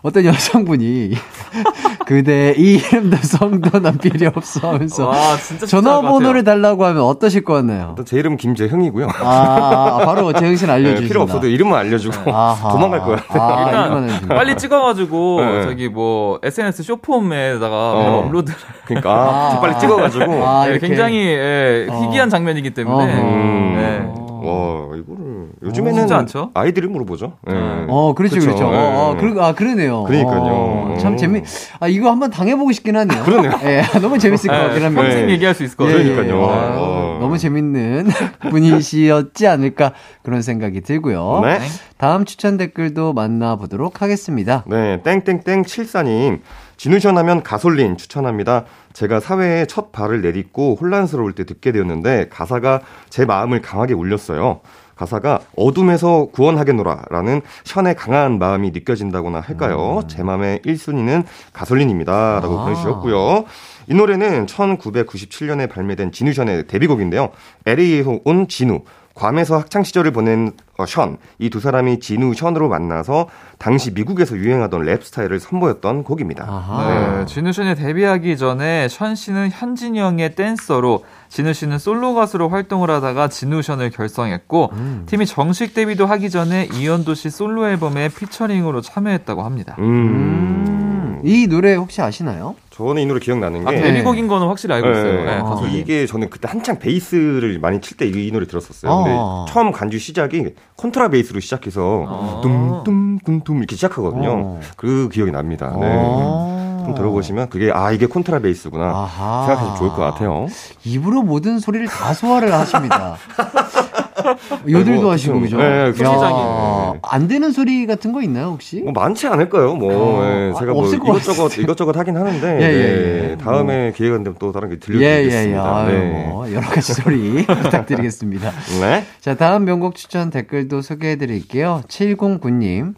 [0.05, 1.13] 어떤 여성분이,
[2.05, 6.43] 그대 이름도 성도 난 필요 없어 하면서, 와, 진짜 전화번호를.
[6.43, 7.95] 달라고 하면 어떠실 것 같나요?
[8.05, 9.07] 제 이름은 김재흥이고요.
[9.19, 11.07] 아, 아, 바로 재영 씨는 네, 알려주신다.
[11.07, 12.71] 필요 없어도 이름만 알려주고 아하.
[12.71, 13.17] 도망갈 거야.
[13.29, 14.27] 아, 일단 이거는 진짜.
[14.35, 15.63] 빨리 찍어가지고 네.
[15.63, 18.23] 저기 뭐 SNS 쇼폼에다가 어.
[18.27, 19.59] 업로드를 그러니까 아, 아.
[19.59, 20.47] 빨리 찍어가지고.
[20.47, 20.77] 아, 네.
[20.77, 22.01] 굉장히 예, 어.
[22.03, 23.11] 희귀한 장면이기 때문에.
[23.15, 23.75] 음.
[23.75, 24.21] 네.
[24.47, 25.24] 와, 이거를
[25.65, 26.51] 요즘에는 않죠?
[26.53, 27.33] 아이들을 물어보죠.
[27.49, 27.53] 예.
[27.87, 28.39] 어, 그렇죠.
[28.39, 28.65] 그렇죠.
[28.65, 29.19] 어, 어, 예.
[29.19, 30.03] 그러, 아, 그러네요.
[30.03, 30.41] 그러니까요.
[30.43, 31.15] 어, 참 어.
[31.17, 31.41] 재미,
[31.79, 33.23] 아, 이거 한번 당해보고 싶긴 하네요.
[33.23, 33.51] 그러네요.
[33.63, 35.01] 예, 너무 재밌을 것 같긴 합니다.
[35.01, 35.33] 평생 네.
[35.33, 36.15] 얘기할 수 있을 것 예, 같아요.
[36.15, 36.41] 그러니까요.
[36.41, 36.45] 예.
[36.45, 37.17] 아, 어.
[37.19, 38.07] 너무 재밌는
[38.51, 41.41] 분이시였지 않을까 그런 생각이 들고요.
[41.43, 41.59] 네.
[41.97, 44.63] 다음 추천 댓글도 만나보도록 하겠습니다.
[44.67, 46.39] 네, 땡땡땡 74님.
[46.77, 48.65] 진우션 하면 가솔린 추천합니다.
[48.91, 54.59] 제가 사회에 첫 발을 내딛고 혼란스러울 때 듣게 되었는데 가사가 제 마음을 강하게 울렸어요.
[54.95, 60.01] 가사가 어둠에서 구원하겠노라라는 션의 강한 마음이 느껴진다거나 할까요?
[60.07, 62.63] 제 맘의 1순위는 가솔린입니다라고 아.
[62.63, 63.45] 보내주셨고요.
[63.87, 67.29] 이 노래는 1997년에 발매된 지누션의 데뷔곡인데요.
[67.65, 68.81] LA에서 온 지누,
[69.15, 75.05] 괌에서 학창 시절을 보낸 어, 션, 이 두 사람이 지누션으로 만나서 당시 미국에서 유행하던 랩
[75.05, 76.43] 스타일을 선보였던 곡입니다.
[76.47, 77.19] 아하.
[77.19, 83.29] 네, 지누 씨는 데뷔하기 전에 션 씨는 현진영의 댄서로 지누 씨는 솔로 가수로 활동을 하다가
[83.29, 85.03] 지누션을 결성했고 음.
[85.05, 89.77] 팀이 정식 데뷔도 하기 전에 이현도 씨 솔로 앨범에 피처링으로 참여했다고 합니다.
[89.79, 91.21] 음.
[91.23, 92.55] 이 노래 혹시 아시나요?
[92.75, 95.13] 저는 이 노래 기억나는 게 아, 데뷔곡인 거는 확실히 알고 있어요.
[95.13, 95.61] 네, 네, 아.
[95.71, 98.93] 이게 저는 그때 한창 베이스를 많이 칠 때 이 노래 들었었어요.
[98.97, 99.45] 근데 어.
[99.47, 102.41] 처음 간주 시작이 콘트라 베이스로 시작해서 어.
[102.43, 104.29] 둠둠둠둠 이렇게 시작하거든요.
[104.29, 104.59] 어.
[104.75, 105.67] 그 기억이 납니다.
[105.79, 105.87] 네.
[105.89, 106.83] 어.
[106.85, 109.45] 좀 들어보시면 그게 아 이게 콘트라 베이스구나 아하.
[109.47, 110.47] 생각하시면 좋을 것 같아요.
[110.83, 113.15] 입으로 모든 소리를 다 소화를 하십니다.
[114.69, 115.57] 요들도 뭐, 하시고 좀, 그죠?
[115.57, 116.99] 네, 야, 소리장이.
[117.03, 118.81] 안 되는 소리 같은 거 있나요 혹시?
[118.81, 119.75] 뭐 많지 않을까요?
[119.75, 121.61] 뭐 어, 예, 아, 제가 뭐 이것저것 같은데.
[121.61, 123.37] 이것저것 하긴 하는데 예, 예, 네, 예.
[123.37, 124.79] 다음에 기회가 되면 또 다른 게.
[124.79, 125.75] 들려드리겠습니다.
[125.77, 126.27] 아유 네.
[126.27, 128.51] 뭐 여러 가지 소리 부탁드리겠습니다.
[128.81, 129.05] 네.
[129.21, 131.81] 자, 다음 명곡 추천 댓글도 소개해 드릴게요.
[131.87, 132.93] 709님.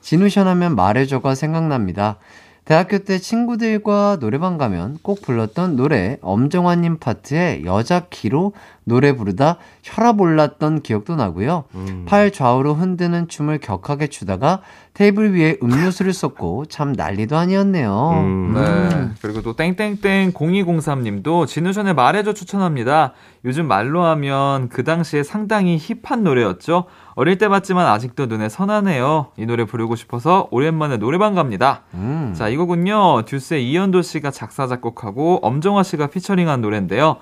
[0.00, 2.18] 진우션 하면 말해줘가 생각납니다.
[2.64, 8.52] 대학교 때 친구들과 노래방 가면 꼭 불렀던 노래 엄정화님 파트에 여자 키로
[8.88, 11.64] 노래 부르다 혈압 올랐던 기억도 나고요.
[12.06, 14.60] 팔 좌우로 흔드는 춤을 격하게 추다가
[14.94, 18.10] 테이블 위에 음료수를 쏟고 참 난리도 아니었네요.
[18.14, 18.54] 음.
[18.54, 19.08] 네.
[19.20, 23.12] 그리고 또 땡땡땡 0203님도 진우션의 말해줘 추천합니다.
[23.44, 26.84] 요즘 말로 하면 그 당시에 상당히 힙한 노래였죠.
[27.16, 29.32] 어릴 때 봤지만 아직도 눈에 선하네요.
[29.36, 31.82] 이 노래 부르고 싶어서 오랜만에 노래방 갑니다.
[31.94, 32.34] 음.
[32.36, 33.24] 자, 이 곡은요.
[33.26, 37.16] 듀스의 이현도 씨가 작사 작곡하고 엄정화 씨가 피처링한 노래인데요.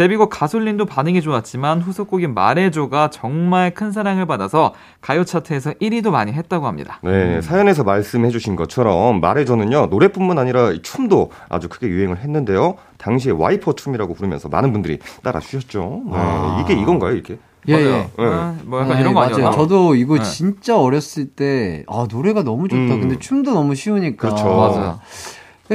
[0.00, 6.66] 데뷔곡 가솔린도 반응이 좋았지만 후속곡인 말해줘가 정말 큰 사랑을 받아서 가요 차트에서 1위도 많이 했다고
[6.66, 7.00] 합니다.
[7.02, 12.76] 네, 사연에서 말씀해주신 것처럼 말해줘는요 노래뿐만 아니라 이 춤도 아주 크게 유행을 했는데요.
[12.96, 16.04] 당시에 와이퍼 춤이라고 부르면서 많은 분들이 따라 주셨죠.
[16.06, 16.64] 네, 아.
[16.64, 17.36] 이게 이건가요, 이게?
[17.68, 18.10] 예, 맞아요.
[18.20, 18.24] 예.
[18.24, 19.34] 아, 뭐 약간 네, 이런 거 맞아요.
[19.34, 19.54] 아니었나?
[19.54, 20.22] 저도 이거 네.
[20.22, 22.94] 진짜 어렸을 때, 아, 노래가 너무 좋다.
[22.94, 23.00] 음.
[23.00, 24.16] 근데 춤도 너무 쉬우니까.
[24.16, 24.44] 그렇죠.
[24.44, 25.00] 맞아요.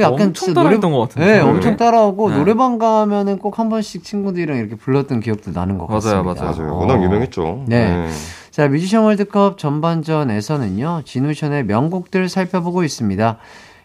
[0.02, 1.26] 약간 엄청 진짜 따라했던 것 같은데.
[1.26, 1.40] 네, 네.
[1.40, 2.36] 엄청 따라하고 네.
[2.36, 6.44] 노래방 가면은 꼭 한 번씩 친구들이랑 이렇게 불렀던 기억도 나는 것 맞아요, 같습니다.
[6.44, 6.56] 맞아요.
[6.58, 6.76] 맞아요.
[6.76, 7.64] 워낙 유명했죠.
[7.66, 8.08] 네.
[8.50, 13.38] 자, 뮤지션 월드컵 전반전에서는요, 진우션의 명곡들 살펴보고 있습니다.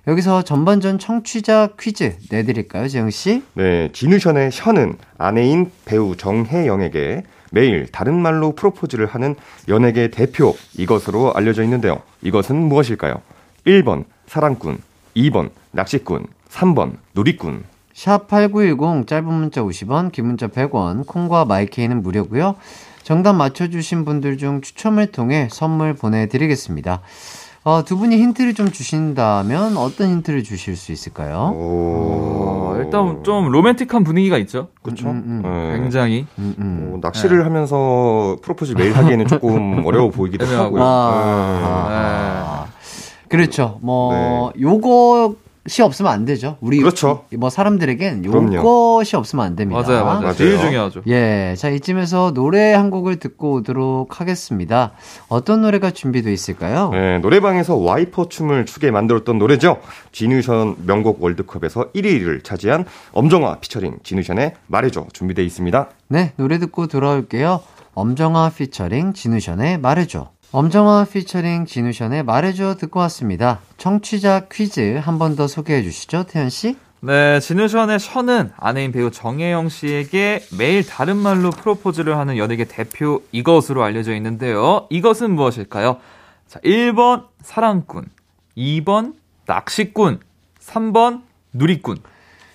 [0.08, 3.44] 여기서 전반전 청취자 퀴즈 내드릴까요, 재영 씨?
[3.54, 9.36] 네, 진우션의 션은 아내인 배우 정혜영에게 매일 다른 말로 프로포즈를 하는
[9.68, 12.00] 연예계 대표 이것으로 알려져 있는데요.
[12.22, 13.16] 이것은 무엇일까요?
[13.68, 14.80] 1번 사랑꾼,
[15.16, 17.64] 2번 낚시꾼, 3번 누리꾼.
[17.94, 22.56] 샵 8910 짧은 문자 50원, 긴 문자 100원, 콩과 마이케이는 무료고요.
[23.04, 27.02] 정답 맞춰주신 분들 중 추첨을 통해 선물 보내드리겠습니다.
[27.64, 31.54] 어, 두 분이 힌트를 좀 주신다면 어떤 힌트를 주실 수 있을까요?
[31.56, 34.70] 오, 어, 일단 좀 로맨틱한 분위기가 있죠.
[34.82, 35.10] 그렇죠.
[35.10, 35.72] 음, 음.
[35.74, 35.80] 네.
[35.80, 36.26] 굉장히.
[36.40, 36.88] 음, 음.
[36.90, 40.46] 뭐 낚시를 하면서 프로포즈 매일 하기에는 조금 어려워 보이기도.
[40.48, 40.82] 하고요.
[40.84, 42.66] 아,
[43.30, 43.78] 그렇죠.
[43.82, 44.62] 뭐, 네.
[44.64, 44.82] 요
[45.64, 46.58] 것이 없으면 안 되죠.
[46.60, 47.26] 우리 그렇죠.
[47.38, 48.26] 뭐 사람들에겐.
[48.26, 49.82] 요것이 없으면 안 됩니다.
[49.82, 50.22] 맞아요, 맞아요.
[50.22, 50.34] 맞아요.
[50.34, 51.04] 제일 중요하죠.
[51.08, 54.92] 예, 자 이쯤에서 노래 한 곡을 듣고 오도록 하겠습니다.
[55.28, 56.90] 어떤 노래가 준비되어 있을까요?
[56.92, 59.78] 네, 노래방에서 와이퍼 춤을 추게 만들었던 노래죠.
[60.12, 65.90] 진우션 명곡 월드컵에서 1위를 차지한 엄정화 피처링 진우션의 말해줘 준비되어 있습니다.
[66.08, 67.62] 네, 노래 듣고 돌아올게요.
[67.94, 70.30] 엄정화 피처링 진우션의 말해줘.
[70.52, 73.60] 엄정화 피처링 진우션의 말해줘 듣고 왔습니다.
[73.78, 76.76] 청취자 퀴즈 한 번 더 소개해 주시죠, 태연 씨.
[77.00, 83.82] 네, 진우션의 션은 아내인 배우 정혜영 씨에게 매일 다른 말로 프로포즈를 하는 연예계 대표 이것으로
[83.84, 84.88] 알려져 있는데요.
[84.90, 85.98] 이것은 무엇일까요?
[86.48, 88.06] 자, 1번 사랑꾼,
[88.58, 89.14] 2번
[89.46, 90.20] 낚시꾼,
[90.60, 91.22] 3번
[91.54, 91.98] 누리꾼.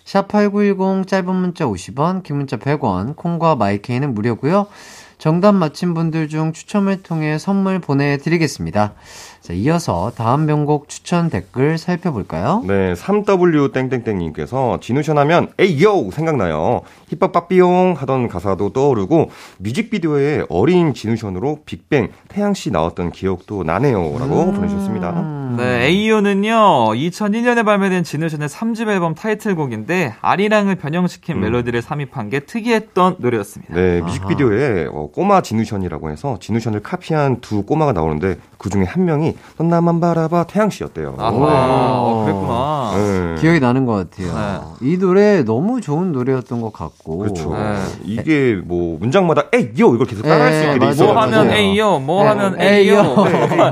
[0.04, 4.66] 샵8910 짧은 문자 50원, 긴 문자 100원, 콩과 마이케이는 무료고요.
[5.18, 8.92] 정답 맞힌 분들 중 추첨을 통해 선물 보내드리겠습니다.
[9.40, 12.62] 자, 이어서 다음 명곡 추천 댓글 살펴볼까요?
[12.66, 16.82] 네, 3W 땡땡땡님께서 진우션 하면 에이요 생각나요.
[17.08, 25.36] 힙합 빠삐용 하던 가사도 떠오르고 뮤직비디오에 어린 진우션으로 빅뱅 태양 씨 나왔던 기억도 나네요라고 보내주셨습니다.
[25.56, 26.50] 네, AO는요,
[26.94, 33.74] 2001년에 발매된 진우션의 3집 앨범 타이틀곡인데, 아리랑을 변형시킨 멜로디를 삽입한 게 특이했던 노래였습니다.
[33.74, 39.36] 네, 뮤직비디오에 어, 꼬마 진우션이라고 해서 진우션을 카피한 두 꼬마가 나오는데 그 중에 한 명이
[39.58, 41.14] 넌 나만 바라봐 태양 씨였대요.
[41.18, 41.30] 아하,
[42.00, 43.34] 어, 그랬구나.
[43.34, 43.40] 네.
[43.40, 44.76] 기억이 나는 것 같아요.
[44.80, 46.95] 이 노래 너무 좋은 노래였던 것 같고.
[47.04, 47.54] 그렇죠.
[47.54, 47.76] 네.
[48.04, 50.92] 이게 뭐 문장마다 에이요 이걸 계속 따라할 수 네, 있게 돼 맞아요.
[50.92, 51.04] 있어.
[51.12, 51.50] 뭐 하면.
[51.52, 52.28] 에이요, 뭐 네.
[52.30, 52.94] 하면 에이요.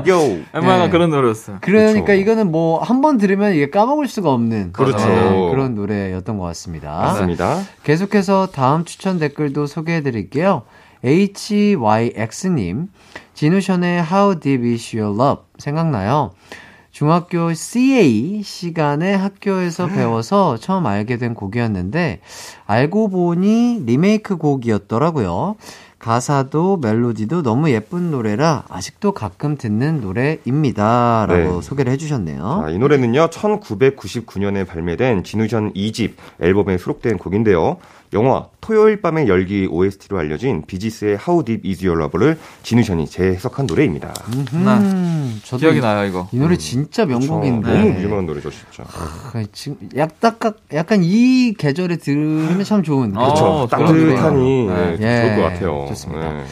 [0.05, 0.43] 에이요.
[0.53, 0.89] 네.
[0.89, 1.57] 그런 노래였어요.
[1.61, 2.21] 그러니까 그렇죠.
[2.21, 4.97] 이거는 뭐 한 번 들으면 이게 까먹을 수가 없는 그렇죠.
[5.07, 6.91] 네, 그런 노래였던 것 같습니다.
[6.97, 7.59] 맞습니다.
[7.83, 10.63] 계속해서 다음 추천 댓글도 소개해 드릴게요.
[11.03, 12.87] HYX님,
[13.33, 16.31] 진우션의 How Deep Is Your Love 생각나요?
[16.95, 22.21] 중학교 CA 시간에 학교에서 배워서 처음 알게 된 곡이었는데,
[22.65, 25.57] 알고 보니 리메이크 곡이었더라고요.
[25.99, 31.25] 가사도 멜로디도 너무 예쁜 노래라 아직도 가끔 듣는 노래입니다.
[31.27, 31.61] 라고 네.
[31.61, 32.63] 소개를 해주셨네요.
[32.63, 37.75] 자, 이 노래는요, 1999년에 발매된 진우션 2집 앨범에 수록된 곡인데요.
[38.15, 44.13] 영화 토요일 밤의 열기 OST로 알려진 비지스의 How Deep Is Your Love를 진우션이 재해석한 노래입니다.
[44.53, 46.27] 음, 저도 기억이 이, 나요, 이거.
[46.31, 47.71] 이 노래 진짜 명곡인데.
[47.71, 48.83] 너무 유명한 노래죠, 진짜.
[48.89, 53.11] 아, 지금 약간, 약간 이 계절에 들으면 참 좋은.
[53.11, 53.45] 그렇죠.
[53.45, 54.97] 어, 따뜻하니 네.
[54.97, 55.85] 네, 좋을 예, 것 같아요.
[55.89, 56.33] 좋습니다.
[56.33, 56.43] 네.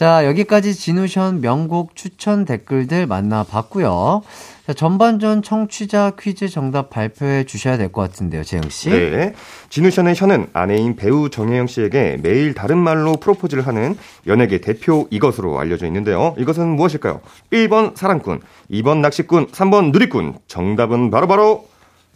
[0.00, 4.22] 자, 여기까지 진우션 명곡 추천 댓글들 만나봤고요.
[4.66, 8.88] 자, 전반전 청취자 퀴즈 정답 발표해 주셔야 될 것 같은데요, 재영 씨.
[8.88, 9.34] 네.
[9.68, 13.94] 진우션의 션은 아내인 배우 정혜영 씨에게 매일 다른 말로 프로포즈를 하는
[14.26, 16.34] 연예계 대표 이것으로 알려져 있는데요.
[16.38, 17.20] 이것은 무엇일까요?
[17.52, 18.40] 1번 사랑꾼,
[18.70, 20.38] 2번 낚시꾼, 3번 누리꾼.
[20.46, 21.68] 정답은 바로바로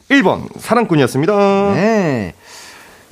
[0.09, 1.75] 1번 사랑꾼이었습니다.
[1.75, 2.33] 네.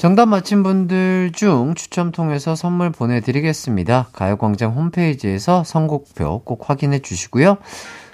[0.03, 4.09] 정답 맞힌 분들 중 추첨 통해서 선물 보내드리겠습니다.
[4.13, 7.59] 가요광장 홈페이지에서 선곡표 꼭 확인해 주시고요.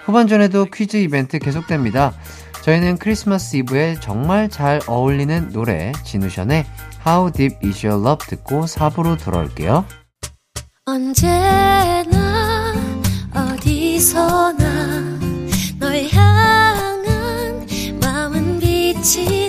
[0.05, 2.13] 후반전에도 퀴즈 이벤트 계속됩니다.
[2.61, 6.67] 저희는 크리스마스 이브에 정말 잘 어울리는 노래 진우션의
[7.07, 9.83] How Deep Is Your Love 듣고 4부로 돌아올게요.
[10.85, 12.75] 언제나
[13.33, 15.19] 어디서나
[15.79, 17.65] 널 향한
[17.99, 19.48] 마음은 빛이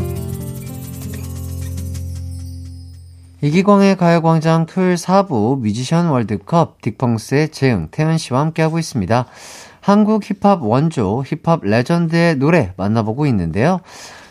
[3.43, 9.25] 이기광의 가요광장 토요일 4부 뮤지션 월드컵 딕펑스의 재흥, 태현씨와 함께하고 있습니다.
[9.79, 13.79] 한국 힙합 원조, 힙합 레전드의 노래 만나보고 있는데요.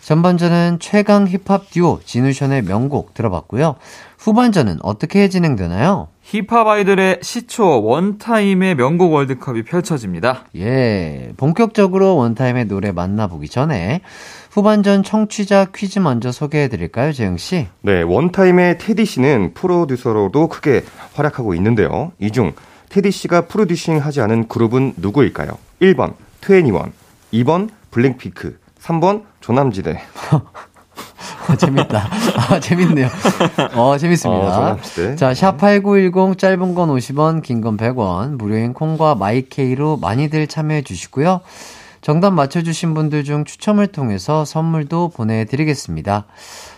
[0.03, 3.75] 전반전은 최강 힙합 듀오 지누션의 명곡 들어봤고요.
[4.19, 6.07] 후반전은 어떻게 진행되나요?
[6.33, 10.45] 힙합 아이돌의 시초 원타임의 명곡 월드컵이 펼쳐집니다.
[10.55, 14.01] 예, 본격적으로 원타임의 노래 만나보기 전에
[14.53, 17.67] 후반전 청취자 퀴즈 먼저 소개해 드릴까요, 재흥 씨?
[17.81, 22.13] 네, 원타임의 테디 씨는 프로듀서로도 크게 활약하고 있는데요.
[22.21, 22.53] 이 중
[22.91, 25.59] 테디 씨가 프로듀싱 하지 않은 그룹은 누구일까요?
[25.83, 26.93] 1번 트웬티원,
[27.33, 30.01] 2번 블랙핑크, 3번 조남지대.
[31.49, 32.09] 어, 재밌다.
[32.51, 33.09] 아, 재밌네요.
[33.75, 34.43] 어, 재밌습니다.
[34.73, 34.77] 어.
[35.17, 41.41] 자, 샵8910 짧은 건 50원, 긴 건 100원, 무료인 콩과 마이케이로 많이들 참여해 주시고요.
[42.01, 46.25] 정답 맞춰주신 분들 중 추첨을 통해서 선물도 보내드리겠습니다.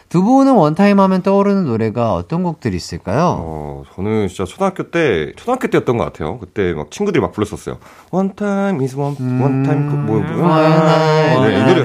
[0.09, 3.37] 두 분은 원타임 하면 떠오르는 노래가 어떤 곡들이 있을까요?
[3.41, 6.39] 어, 저는 진짜 초등학교 때, 초등학교 때였던 것 같아요.
[6.39, 7.79] 그때 막 친구들이 막 불렀었어요.
[8.11, 10.57] One time is one, one time, 그, 뭐, 뭐.
[10.61, 11.83] 네, 네, 이 노래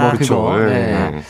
[0.00, 0.10] 뭐.
[0.12, 0.56] 그거.
[0.58, 1.10] 네, 네.
[1.10, 1.22] 네.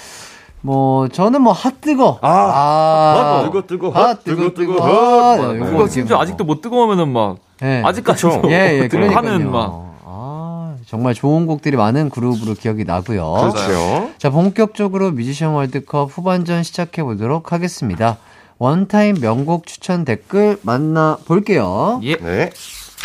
[0.68, 2.18] 뭐 저는 뭐 핫뜨거.
[2.20, 4.74] 아, 아, 핫 뜨거, 뜨거, 핫핫 뜨거 뜨거.
[4.74, 5.58] 요거 네.
[5.60, 7.80] 그거 심지어 아직도 Hot 뜨거 하면은 막 네.
[7.82, 8.42] 아직까지 그쵸.
[8.50, 9.16] 예, 예, 그러니까요.
[9.16, 13.50] 하는 막 아, 정말 좋은 곡들이 많은 그룹으로 기억이 나고요.
[13.50, 14.10] 그렇죠.
[14.18, 18.18] 자, 본격적으로 뮤지션 월드컵 후반전 시작해 보도록 하겠습니다.
[18.58, 21.98] 원타임 명곡 추천 댓글 만나 볼게요.
[22.02, 22.16] 예.
[22.16, 22.50] 네.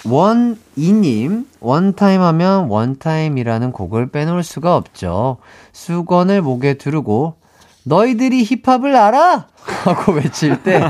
[0.04, 5.38] 원이님, 원타임 하면 원타임이라는 곡을 빼놓을 수가 없죠.
[5.72, 7.36] 수건을 목에 두르고,
[7.86, 9.48] 너희들이 힙합을 알아?
[9.86, 10.82] 하고 외칠 때,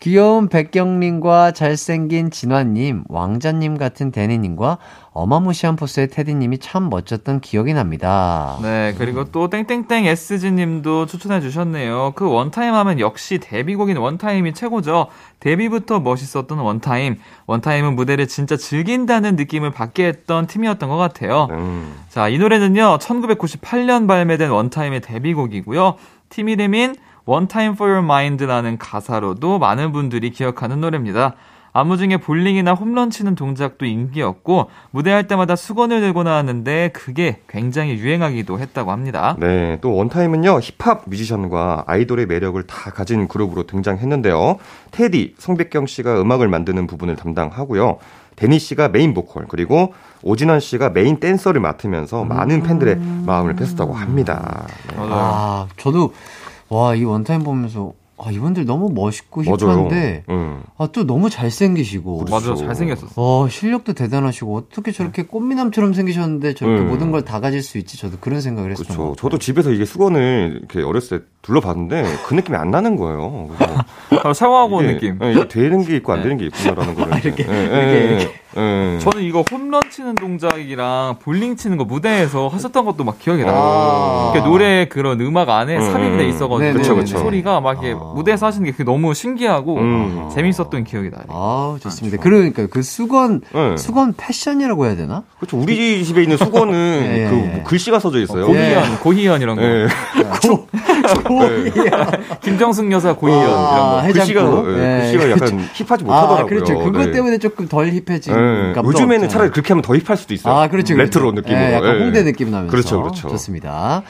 [0.00, 4.78] 귀여운 백경님과 잘생긴 진환님, 왕자님 같은 데니님과
[5.12, 8.58] 어마무시한 포스의 테디님이 참 멋졌던 기억이 납니다.
[8.62, 12.12] 네, 그리고 또 땡땡땡 SG님도 추천해 주셨네요.
[12.14, 15.06] 그 원타임 하면 역시 데뷔곡인 원타임이 최고죠.
[15.40, 17.16] 데뷔부터 멋있었던 원타임.
[17.46, 21.48] 원타임은 무대를 진짜 즐긴다는 느낌을 받게 했던 팀이었던 것 같아요.
[21.50, 21.94] 음.
[22.10, 25.96] 자, 이 노래는요, 1998년 발매된 원타임의 데뷔곡이고요.
[26.28, 31.34] 팀 이름인 One Time for Your Mind라는 가사로도 많은 분들이 기억하는 노래입니다.
[31.76, 38.58] 안무 중에 볼링이나 홈런 치는 동작도 인기였고 무대할 때마다 수건을 들고 나왔는데 그게 굉장히 유행하기도
[38.58, 39.36] 했다고 합니다.
[39.38, 44.56] 네, 또 원타임은요, 힙합 뮤지션과 아이돌의 매력을 다 가진 그룹으로 등장했는데요.
[44.90, 47.98] 테디, 송백경 씨가 음악을 만드는 부분을 담당하고요.
[48.36, 54.66] 데니 씨가 메인 보컬, 그리고 오진환 씨가 메인 댄서를 맡으면서 많은 팬들의 마음을 뺐었다고 합니다.
[54.90, 54.96] 네.
[54.98, 56.12] 아, 저도,
[56.68, 59.42] 와, 이 원타임 보면서, 아, 이분들 너무 멋있고.
[59.44, 60.62] 힙한데, 음.
[60.78, 62.24] 아, 또 너무 잘생기시고.
[62.30, 63.12] 맞아, 잘생겼었어.
[63.16, 66.88] 어, 실력도 대단하시고, 어떻게 저렇게 꽃미남처럼 생기셨는데 저렇게 음.
[66.88, 67.98] 모든 걸 다 가질 수 있지?
[67.98, 68.86] 저도 그런 생각을 했어요.
[68.86, 69.14] 그렇죠.
[69.18, 73.50] 저도 집에서 이게 수건을 이렇게 어렸을 때 둘러봤는데 그 느낌이 안 나는 거예요.
[74.22, 75.18] 바로 샤워하고 온 이게, 느낌.
[75.22, 78.04] 예, 이게 되는 게 있고 안 되는 게 있구나라는 거를 이제, 이렇게, 예, 이렇게, 예,
[78.08, 78.24] 이렇게.
[78.24, 78.98] 예.
[79.00, 83.54] 저는 이거 홈런 치는 동작이랑 볼링 치는 거 무대에서 하셨던 것도 막 기억이 나요.
[83.54, 84.32] 아.
[84.44, 87.18] 노래 그런 음악 안에 음, 삽입이 돼 네, 있어가지고 네, 그쵸, 그 그쵸.
[87.18, 88.12] 소리가 막 이렇게 아.
[88.14, 90.30] 무대에서 하시는 게 그게 너무 신기하고 음.
[90.32, 91.24] 재밌었던 기억이 나요.
[91.28, 92.16] 아, 좋습니다.
[92.22, 93.76] 그러니까 그 수건, 네.
[93.76, 95.22] 수건 패션이라고 해야 되나?
[95.38, 95.58] 그렇죠.
[95.58, 97.54] 우리 집에 있는 수건은 예, 그 예.
[97.56, 98.46] 뭐 글씨가 써져 있어요.
[98.46, 99.62] 고희연, 고희연 이런 거.
[99.62, 99.86] 예.
[102.42, 103.98] 김정숙 여사 고희연 이런 거.
[103.98, 104.02] 아.
[104.06, 105.44] 글씨가 예, 예, 글씨가 그렇죠.
[105.46, 106.38] 약간 힙하지 못하더라고요.
[106.38, 106.78] 아, 그렇죠.
[106.78, 107.10] 그것 네.
[107.12, 108.32] 때문에 조금 덜 힙해진.
[108.32, 108.72] 예.
[108.74, 109.28] 감도 요즘에는 없잖아요.
[109.28, 110.54] 차라리 그렇게 하면 더 힙할 수도 있어요.
[110.54, 110.94] 아, 그렇죠.
[110.94, 111.02] 그렇죠.
[111.06, 111.60] 레트로 느낌으로.
[111.60, 112.02] 예, 약간 예.
[112.04, 112.70] 홍대 느낌 나면서.
[112.70, 113.28] 그렇죠, 그렇죠.
[113.28, 114.02] 좋습니다.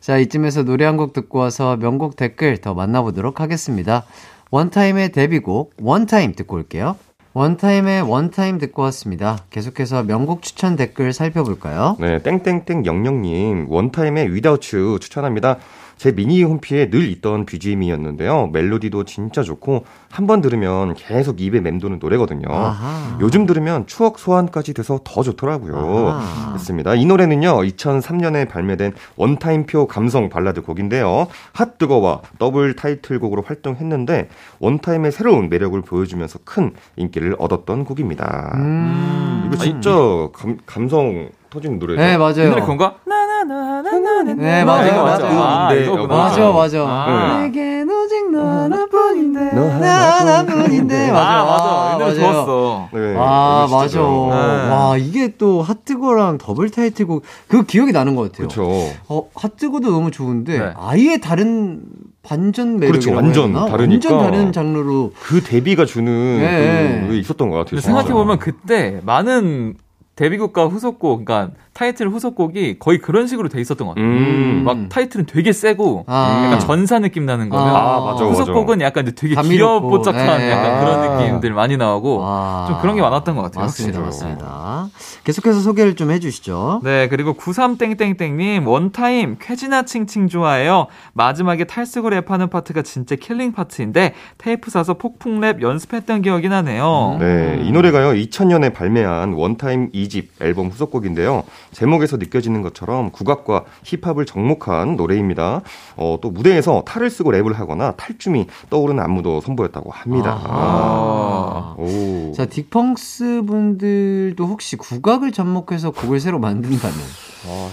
[0.00, 4.04] 자, 이쯤에서 노래 한 곡 듣고 와서 명곡 댓글 더 만나보도록 하겠습니다.
[4.50, 6.96] 원타임의 데뷔곡, 원타임 듣고 올게요.
[7.32, 9.38] 원타임의 원타임 듣고 왔습니다.
[9.50, 11.96] 계속해서 명곡 추천 댓글 살펴볼까요?
[12.00, 15.58] 네, 땡땡땡 영영님 원타임의 Without You 추천합니다.
[16.00, 18.48] 제 미니 홈피에 늘 있던 BGM이었는데요.
[18.54, 22.46] 멜로디도 진짜 좋고 한 번 들으면 계속 입에 맴도는 노래거든요.
[22.50, 23.18] 아하.
[23.20, 26.08] 요즘 들으면 추억 소환까지 돼서 더 좋더라고요.
[26.08, 26.46] 아하.
[26.48, 26.94] 그렇습니다.
[26.94, 31.26] 이 노래는요, 2003년에 발매된 원타임표 감성 발라드 곡인데요.
[31.52, 34.30] Hot 뜨거와 더블 타이틀곡으로 활동했는데
[34.60, 38.52] 원타임의 새로운 매력을 보여주면서 큰 인기를 얻었던 곡입니다.
[38.54, 39.42] 음.
[39.52, 39.90] 이거 진짜
[40.32, 42.00] 감, 감성 터지는 노래죠.
[42.00, 42.48] 네, 이 맞아요.
[42.50, 42.94] 노래 그건가?
[43.04, 43.89] 나나나나
[44.22, 44.42] 나나.
[44.42, 45.24] 네, 맞아요, 맞죠?
[45.24, 45.40] 맞아요.
[45.40, 46.06] 아, 네, 이거구나.
[46.14, 46.82] 맞아, 맞아.
[46.86, 47.38] 아.
[47.42, 49.52] 내겐 오직 너 하나뿐인데.
[49.52, 51.10] 너나 하나뿐인데.
[51.10, 51.98] 맞아, 아, 맞아.
[51.98, 52.14] 맞아요.
[52.14, 52.88] 좋았어.
[52.92, 53.98] 네, 아, 맞아.
[53.98, 54.04] 네.
[54.04, 58.48] 와, 이게 또 핫뜨거랑 더블 타이틀곡, 그 기억이 나는 것 같아요.
[58.48, 58.70] 그렇죠.
[59.08, 60.72] 어, 핫뜨거도 너무 좋은데, 네.
[60.76, 61.82] 아예 다른
[62.22, 63.42] 반전 매력이라고 그렇죠.
[63.42, 63.70] 완전?
[63.70, 64.14] 다르니까.
[64.14, 65.12] 완전 다른 장르로.
[65.22, 67.06] 그 데뷔가 주는 네.
[67.08, 67.70] 그 있었던 것 같아요.
[67.70, 67.96] 근데 진짜.
[67.96, 69.74] 생각해 보면 그때 많은
[70.20, 74.06] 데뷔곡과 후속곡, 그러니까 타이틀 후속곡이 거의 그런 식으로 돼 있었던 것 같아요.
[74.06, 74.62] 음.
[74.66, 76.42] 막 타이틀은 되게 세고 아.
[76.44, 80.50] 약간 전사 느낌 나는 거면 아, 맞아, 후속곡은 약간 되게 귀염뽀짝한 예.
[80.50, 80.80] 약간 아.
[80.80, 82.66] 그런 느낌들 많이 나오고 아.
[82.68, 83.64] 좀 그런 게 많았던 것 같아요.
[83.64, 84.26] 맞습니다, 확실히.
[84.28, 84.88] 맞습니다.
[85.24, 86.82] 계속해서 소개를 좀 해주시죠.
[86.84, 90.86] 네, 그리고 93땡땡땡님, 원타임, 쾌지나 칭칭 좋아해요.
[91.14, 97.16] 마지막에 탈수고 랩하는 파트가 진짜 killing 파트인데, 테이프 사서 폭풍 랩 연습했던 기억이 나네요.
[97.20, 101.44] 네, 이 노래가요, 2000년에 발매한 원타임 2집 앨범 후속곡인데요.
[101.72, 105.62] 제목에서 느껴지는 것처럼 국악과 힙합을 접목한 노래입니다.
[105.96, 110.40] 어, 또 무대에서 탈을 쓰고 랩을 하거나 탈춤이 떠오르는 안무도 선보였다고 합니다.
[110.44, 111.74] 아하.
[111.78, 112.32] 오.
[112.32, 116.98] 자, 딕펑스 분들도 혹시 국악을 접목해서 곡을 새로 만든다면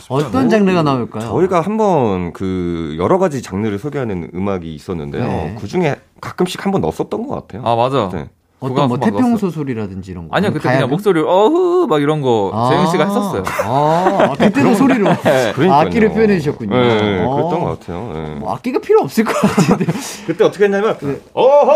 [0.10, 1.24] 어떤 장르가 나올까요?
[1.24, 5.26] 저희가 한번 그 여러 가지 장르를 소개하는 음악이 있었는데요.
[5.26, 5.56] 네.
[5.60, 7.62] 그 중에 가끔씩 한번 넣었었던 것 같아요.
[7.66, 8.10] 아, 맞아.
[8.14, 8.30] 네.
[8.60, 10.36] 어떤 뭐 태평소 소리라든지 이런 거.
[10.36, 10.80] 아니요, 그때 가야금?
[10.80, 12.70] 그냥 목소리를, 어흐, 막 이런 거, 아.
[12.70, 13.44] 재영 씨가 했었어요.
[13.64, 15.06] 아, 아, 그때도 소리로
[15.54, 15.74] 그러니까요.
[15.74, 16.76] 악기를 표현해 주셨군요.
[16.76, 17.36] 네, 네, 어.
[17.36, 18.12] 그랬던 것 같아요.
[18.14, 18.36] 네.
[18.40, 19.86] 뭐 악기가 필요 없을 것 같은데.
[20.26, 21.20] 그때 어떻게 했냐면 네.
[21.34, 21.72] 어허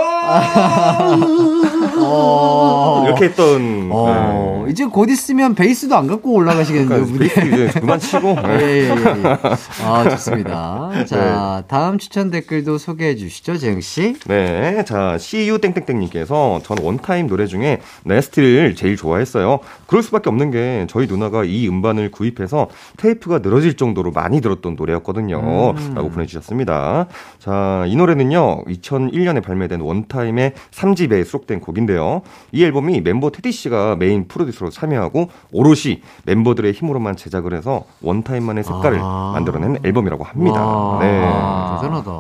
[2.04, 3.04] 어.
[3.06, 4.72] 이렇게 했던 어, 네.
[4.72, 7.20] 이제 곧 있으면 베이스도 안 갖고 올라가시겠는데요, 무대.
[7.28, 8.64] 베이스 이제 그만 치고 예, 네.
[8.64, 9.38] 예, 예, 예.
[9.86, 10.90] 아, 좋습니다.
[11.08, 14.16] 자, 다음 추천 댓글도 소개해 주시죠, 재영 씨.
[14.28, 19.60] 네, 자 CU 땡땡땡님께서 전 원타임 노래 중에 Nasty를 제일 좋아했어요.
[19.88, 25.72] 그럴 수밖에 없는 게 저희 누나가 이 음반을 구입해서 테이프가 늘어질 정도로 많이 들었던 노래였거든요.
[25.72, 25.94] 음.
[25.94, 27.08] 라고 보내주셨습니다.
[27.40, 32.22] 자, 이 노래는요 2001년에 발매된 원타임의 3집에 수록된 곡인데요.
[32.52, 39.00] 이 앨범이 멤버 테디 씨가 메인 프로듀서로 참여하고 오롯이 멤버들의 힘으로만 제작을 해서 원타임만의 색깔을
[39.02, 39.32] 아.
[39.34, 40.66] 만들어낸 앨범이라고 합니다.
[40.66, 41.82] 와, 네.
[41.82, 42.12] 대단하다.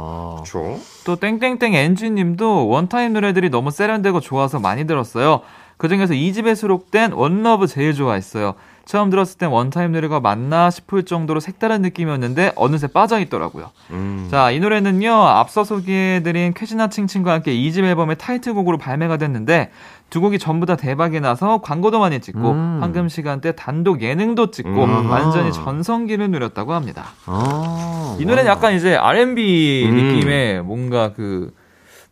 [0.42, 0.80] 그렇죠.
[1.04, 5.42] 또 땡땡땡 엔지님도 원타임 노래들이 너무 세련되고 좋아 서 많이 들었어요.
[5.78, 8.56] 그 중에서 2집에 수록된 One Love 제일 좋아했어요.
[8.86, 13.72] 처음 들었을 땐 원타임 노래가 맞나 싶을 정도로 색다른 느낌이었는데 어느새 빠져있더라고요.
[13.92, 14.28] 음.
[14.30, 19.72] 자, 이 노래는요, 앞서 소개해드린 쾌지나 칭칭과 함께 2집 앨범의 타이틀곡으로 발매가 됐는데,
[20.10, 22.78] 두 곡이 전부 다 대박이 나서 광고도 많이 찍고, 음.
[22.82, 25.10] 황금 시간대 단독 예능도 찍고, 음.
[25.10, 27.06] 완전히 전성기를 누렸다고 합니다.
[27.26, 28.56] 아, 이 노래는 와.
[28.56, 29.96] 약간 이제 R&B 음.
[29.96, 31.52] 느낌의 뭔가 그,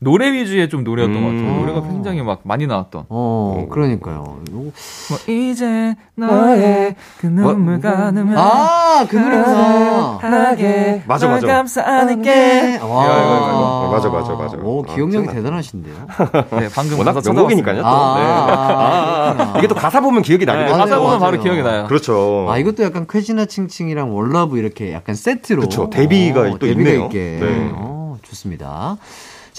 [0.02, 1.22] 노래 위주의 좀 노래였던 음.
[1.24, 1.60] 것 같아요.
[1.60, 3.06] 노래가 굉장히 막 많이 나왔던.
[3.10, 4.40] 어, 그러니까요.
[4.50, 4.72] 요거-
[5.10, 10.20] 뭐 이제 너의 그 눈물 가는 아, 그 노래구나.
[10.22, 11.46] 하게 맞아, 맞아.
[11.48, 12.78] 감싸 안을게.
[12.82, 13.04] 와.
[13.06, 13.90] 이거, 이거, 이거.
[13.92, 14.58] 맞아, 맞아, 맞아.
[14.64, 15.34] 오, 아, 기억력이 기억나.
[15.34, 15.96] 대단하신데요.
[16.62, 17.82] 네, 방금 워낙 명곡이니까요.
[17.82, 17.88] 또.
[17.88, 18.24] 아, 네.
[18.26, 19.60] 아, 아, 그렇구나.
[19.60, 20.78] 이게 또 가사 보면 기억이 네, 나거든요.
[20.78, 21.20] 가사 보면 맞아요.
[21.32, 21.88] 바로 기억이 나요.
[21.88, 22.48] 그렇죠.
[22.50, 25.64] 아, 이것도 약간 쾌지나 칭칭이랑 월러브 이렇게 약간 세트로.
[25.64, 27.06] 그쵸, 데뷔가 또 데뷔가 있네요.
[27.08, 27.38] 있게.
[27.42, 27.70] 네.
[27.74, 28.96] 어, 좋습니다.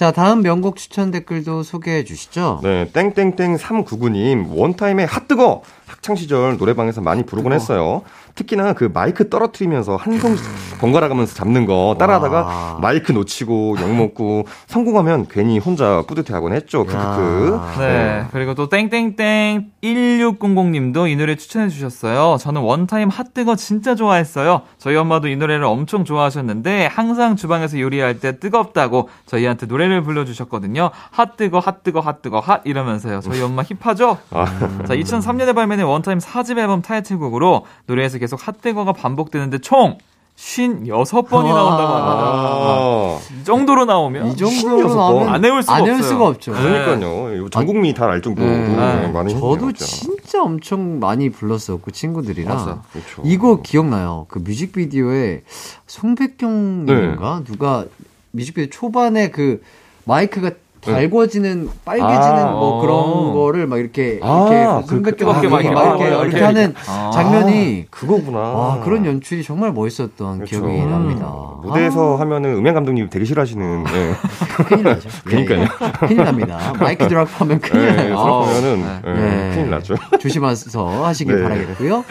[0.00, 2.60] 자, 다음 명곡 추천 댓글도 소개해 주시죠.
[2.62, 8.00] 네, 땡땡땡 399님 원타임에 핫뜨거 학창 시절 노래방에서 많이 부르곤 했어요.
[8.34, 10.36] 특히나 그 마이크 떨어뜨리면서 한손
[10.80, 16.84] 번갈아 가면서 잡는 거 따라하다가 마이크 놓치고 욕 먹고 성공하면 괜히 혼자 뿌듯해하곤 했죠.
[16.84, 17.60] 크크크.
[17.60, 17.74] 야.
[17.78, 18.24] 네.
[18.32, 22.36] 그리고 또 땡땡땡 1600님도 이 노래 추천해 주셨어요.
[22.38, 24.62] 저는 원타임 핫뜨거 진짜 좋아했어요.
[24.78, 30.90] 저희 엄마도 이 노래를 엄청 좋아하셨는데 항상 주방에서 요리할 때 뜨겁다고 저희한테 노래를 불러주셨거든요.
[31.10, 33.20] 핫뜨거 핫뜨거 핫뜨거 핫 이러면서요.
[33.20, 34.18] 저희 엄마 힙하죠?
[34.30, 34.44] 아,
[34.86, 39.98] 자 2003년에 발매된 원타임 4집 앨범 타이틀곡으로 노래에서 계속 핫뜨거가 반복되는데 총
[40.36, 42.22] 56번이 나온다고 합니다.
[42.24, 44.96] 아, 이 정도로 나오면 이 정도로 16번.
[44.96, 46.08] 나오면 안 외울 수가 안 외울 없어요.
[46.12, 46.52] 수가 없죠.
[46.52, 47.34] 그러니까요.
[47.36, 48.68] 이거 전 국민이 다 알 정도로 네.
[48.68, 52.82] 네, 많이 저도 했네요, 진짜 엄청 많이 불렀었고 친구들이랑 맞아.
[52.92, 53.22] 그렇죠.
[53.24, 54.26] 이거 기억나요?
[54.28, 55.42] 그 뮤직비디오에
[55.86, 57.84] 송백경 님인가 누가
[58.30, 59.60] 뮤직비디오 초반에 그
[60.04, 62.80] 마이크가 달궈지는 빨개지는 아, 뭐 어.
[62.80, 66.28] 그런 거를 막 이렇게 아, 이렇게 그 뜨겁게 막막 이렇게, 이렇게 막 이렇게, 아, 이렇게
[66.28, 66.44] 이렇게.
[66.44, 67.10] 하는 아.
[67.12, 68.38] 장면이 그거구나.
[68.38, 70.60] 와 그런 연출이 정말 멋있었던 그렇죠.
[70.60, 70.90] 기억이 음.
[70.90, 71.50] 납니다.
[71.62, 73.84] 무대에서 하면은 음향 감독님이 되게 싫어하시는.
[73.84, 74.12] 네.
[74.58, 75.08] 아, 큰일 나죠.
[75.24, 75.58] 그러니까요.
[75.60, 76.06] 예, 예.
[76.06, 76.72] 큰일 납니다.
[76.78, 78.16] 마이크 드랍 하면 큰일 네, 나요.
[78.16, 79.12] 그러면은 네.
[79.12, 79.54] 네, 네.
[79.54, 79.94] 큰일 나죠.
[80.18, 81.42] 조심하셔서 하시길 네.
[81.42, 82.04] 바라겠고요.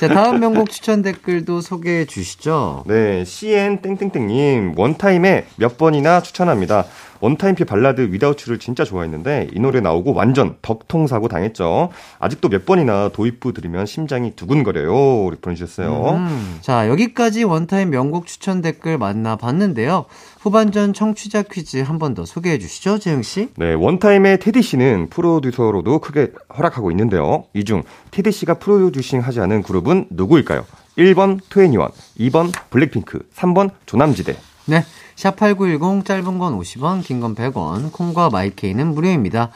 [0.00, 2.84] 자, 다음 명곡 추천 댓글도 소개해 주시죠.
[2.86, 6.84] 네, CN 땡땡땡님 원타임에 몇 번이나 추천합니다.
[7.20, 11.90] 원타임표 발라드 Without You를 진짜 좋아했는데 이 노래 나오고 완전 덕통 사고 당했죠.
[12.18, 15.26] 아직도 몇 번이나 도입부 들으면 심장이 두근거려요.
[15.28, 16.10] 이렇게 보내주셨어요.
[16.16, 16.58] 음.
[16.60, 20.04] 자, 여기까지 원타임 명곡 추천 댓글 만나봤는데요.
[20.40, 23.48] 후반전 청취자 퀴즈 한 번 더 소개해 주시죠, 재영 씨.
[23.56, 27.44] 네, 원타임의 테디 씨는 프로듀서로도 크게 활약하고 있는데요.
[27.54, 30.64] 이 중 테디 씨가 프로듀싱 하지 않은 그룹은 누구일까요?
[30.96, 31.90] 1번 트웬티원,
[32.20, 34.36] 2번 블랙핑크, 3번 조남지대.
[34.66, 34.84] 네.
[35.16, 39.50] 샵8910 짧은 건 50원, 긴 건 100원, 콩과 마이케이는 무료입니다.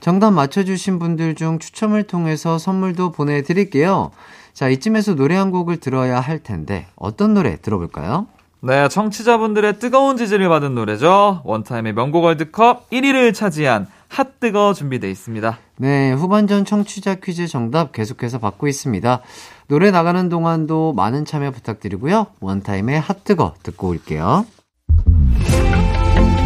[0.00, 4.10] 정답 맞춰주신 분들 중 추첨을 통해서 선물도 보내드릴게요.
[4.52, 8.26] 자, 이쯤에서 노래 한 곡을 들어야 할 텐데, 어떤 노래 들어볼까요?
[8.60, 11.40] 네, 청취자분들의 뜨거운 지지를 받은 노래죠.
[11.44, 15.58] 원타임의 명곡 월드컵 1위를 차지한 핫뜨거 준비되어 있습니다.
[15.78, 19.20] 네, 후반전 청취자 퀴즈 정답 계속해서 받고 있습니다.
[19.68, 22.26] 노래 나가는 동안도 많은 참여 부탁드리고요.
[22.40, 24.44] 원타임의 핫뜨거 듣고 올게요.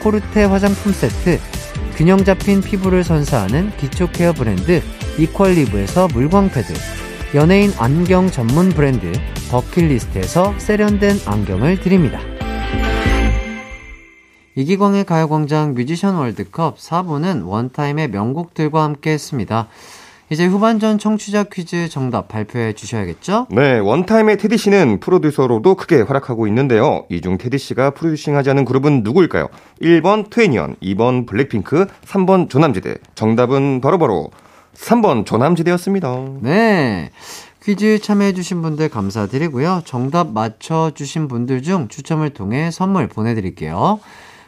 [0.00, 1.38] 코르테 화장품 세트,
[1.96, 4.82] 균형 잡힌 피부를 선사하는 기초 케어 브랜드
[5.18, 6.72] 이퀄리브에서 물광 패드,
[7.34, 9.12] 연예인 안경 전문 브랜드
[9.50, 12.20] 버킷리스트에서 세련된 안경을 드립니다.
[14.56, 19.68] 이기광의 가요광장 뮤지션 월드컵 4부는 원타임의 명곡들과 함께 했습니다.
[20.32, 23.48] 이제 후반전 청취자 퀴즈 정답 발표해 주셔야겠죠?
[23.50, 27.04] 네, 원타임의 테디 씨는 프로듀서로도 크게 활약하고 있는데요.
[27.10, 29.48] 이 중 테디 씨가 프로듀싱하지 않은 그룹은 누구일까요?
[29.82, 32.94] 1번 트웬티원, 2번 블랙핑크, 3번 조남지대.
[33.16, 34.30] 정답은 바로 바로
[34.74, 36.14] 3번 조남지대였습니다.
[36.42, 37.10] 네.
[37.62, 39.82] 퀴즈 참여해주신 분들 감사드리고요.
[39.84, 43.98] 정답 맞춰주신 분들 중 추첨을 통해 선물 보내드릴게요.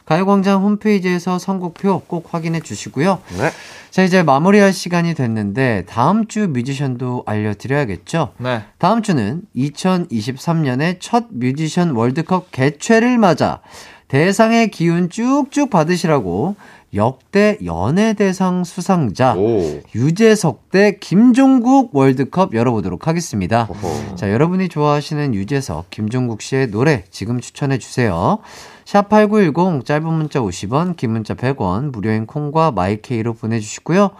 [0.04, 3.20] 가요광장 홈페이지에서 선곡표 꼭 확인해 주시고요.
[3.38, 3.50] 네.
[3.90, 8.32] 자, 이제 마무리할 시간이 됐는데, 다음 주 뮤지션도 알려드려야겠죠?
[8.38, 8.62] 네.
[8.78, 13.60] 다음 주는 2023년의 첫 뮤지션 월드컵 개최를 맞아
[14.08, 16.56] 대상의 기운 쭉쭉 받으시라고
[16.94, 19.80] 역대 연예대상 수상자 오.
[19.94, 23.66] 유재석 대 김종국 월드컵 열어보도록 하겠습니다.
[23.70, 24.16] 어허.
[24.16, 28.38] 자, 여러분이 좋아하시는 유재석, 김종국 씨의 노래 지금 추천해 주세요.
[28.84, 34.10] 샵8910 짧은 문자 50원, 긴 문자 100원, 무료인 콩과 마이케이로 보내주시고요.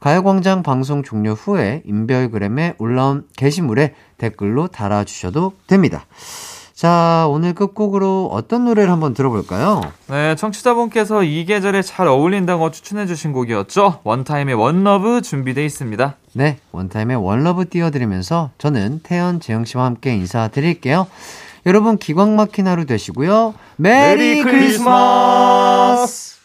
[0.00, 6.06] 가요광장 방송 종료 후에 인별그램에 올라온 게시물에 댓글로 달아주셔도 됩니다.
[6.74, 9.82] 자, 오늘 끝곡으로 어떤 노래를 한번 들어볼까요?
[10.08, 14.00] 네, 청취자분께서 이 계절에 잘 어울린다고 추천해주신 곡이었죠.
[14.02, 16.16] 원타임의 One Love 준비되어 있습니다.
[16.32, 21.06] 네, 원타임의 One Love 띄워드리면서 저는 태연, 재영씨와 함께 인사드릴게요.
[21.66, 23.54] 여러분 기광 막힌 하루 되시고요.
[23.76, 24.52] 메리, 메리 크리스마스!
[24.58, 26.41] 크리스마스!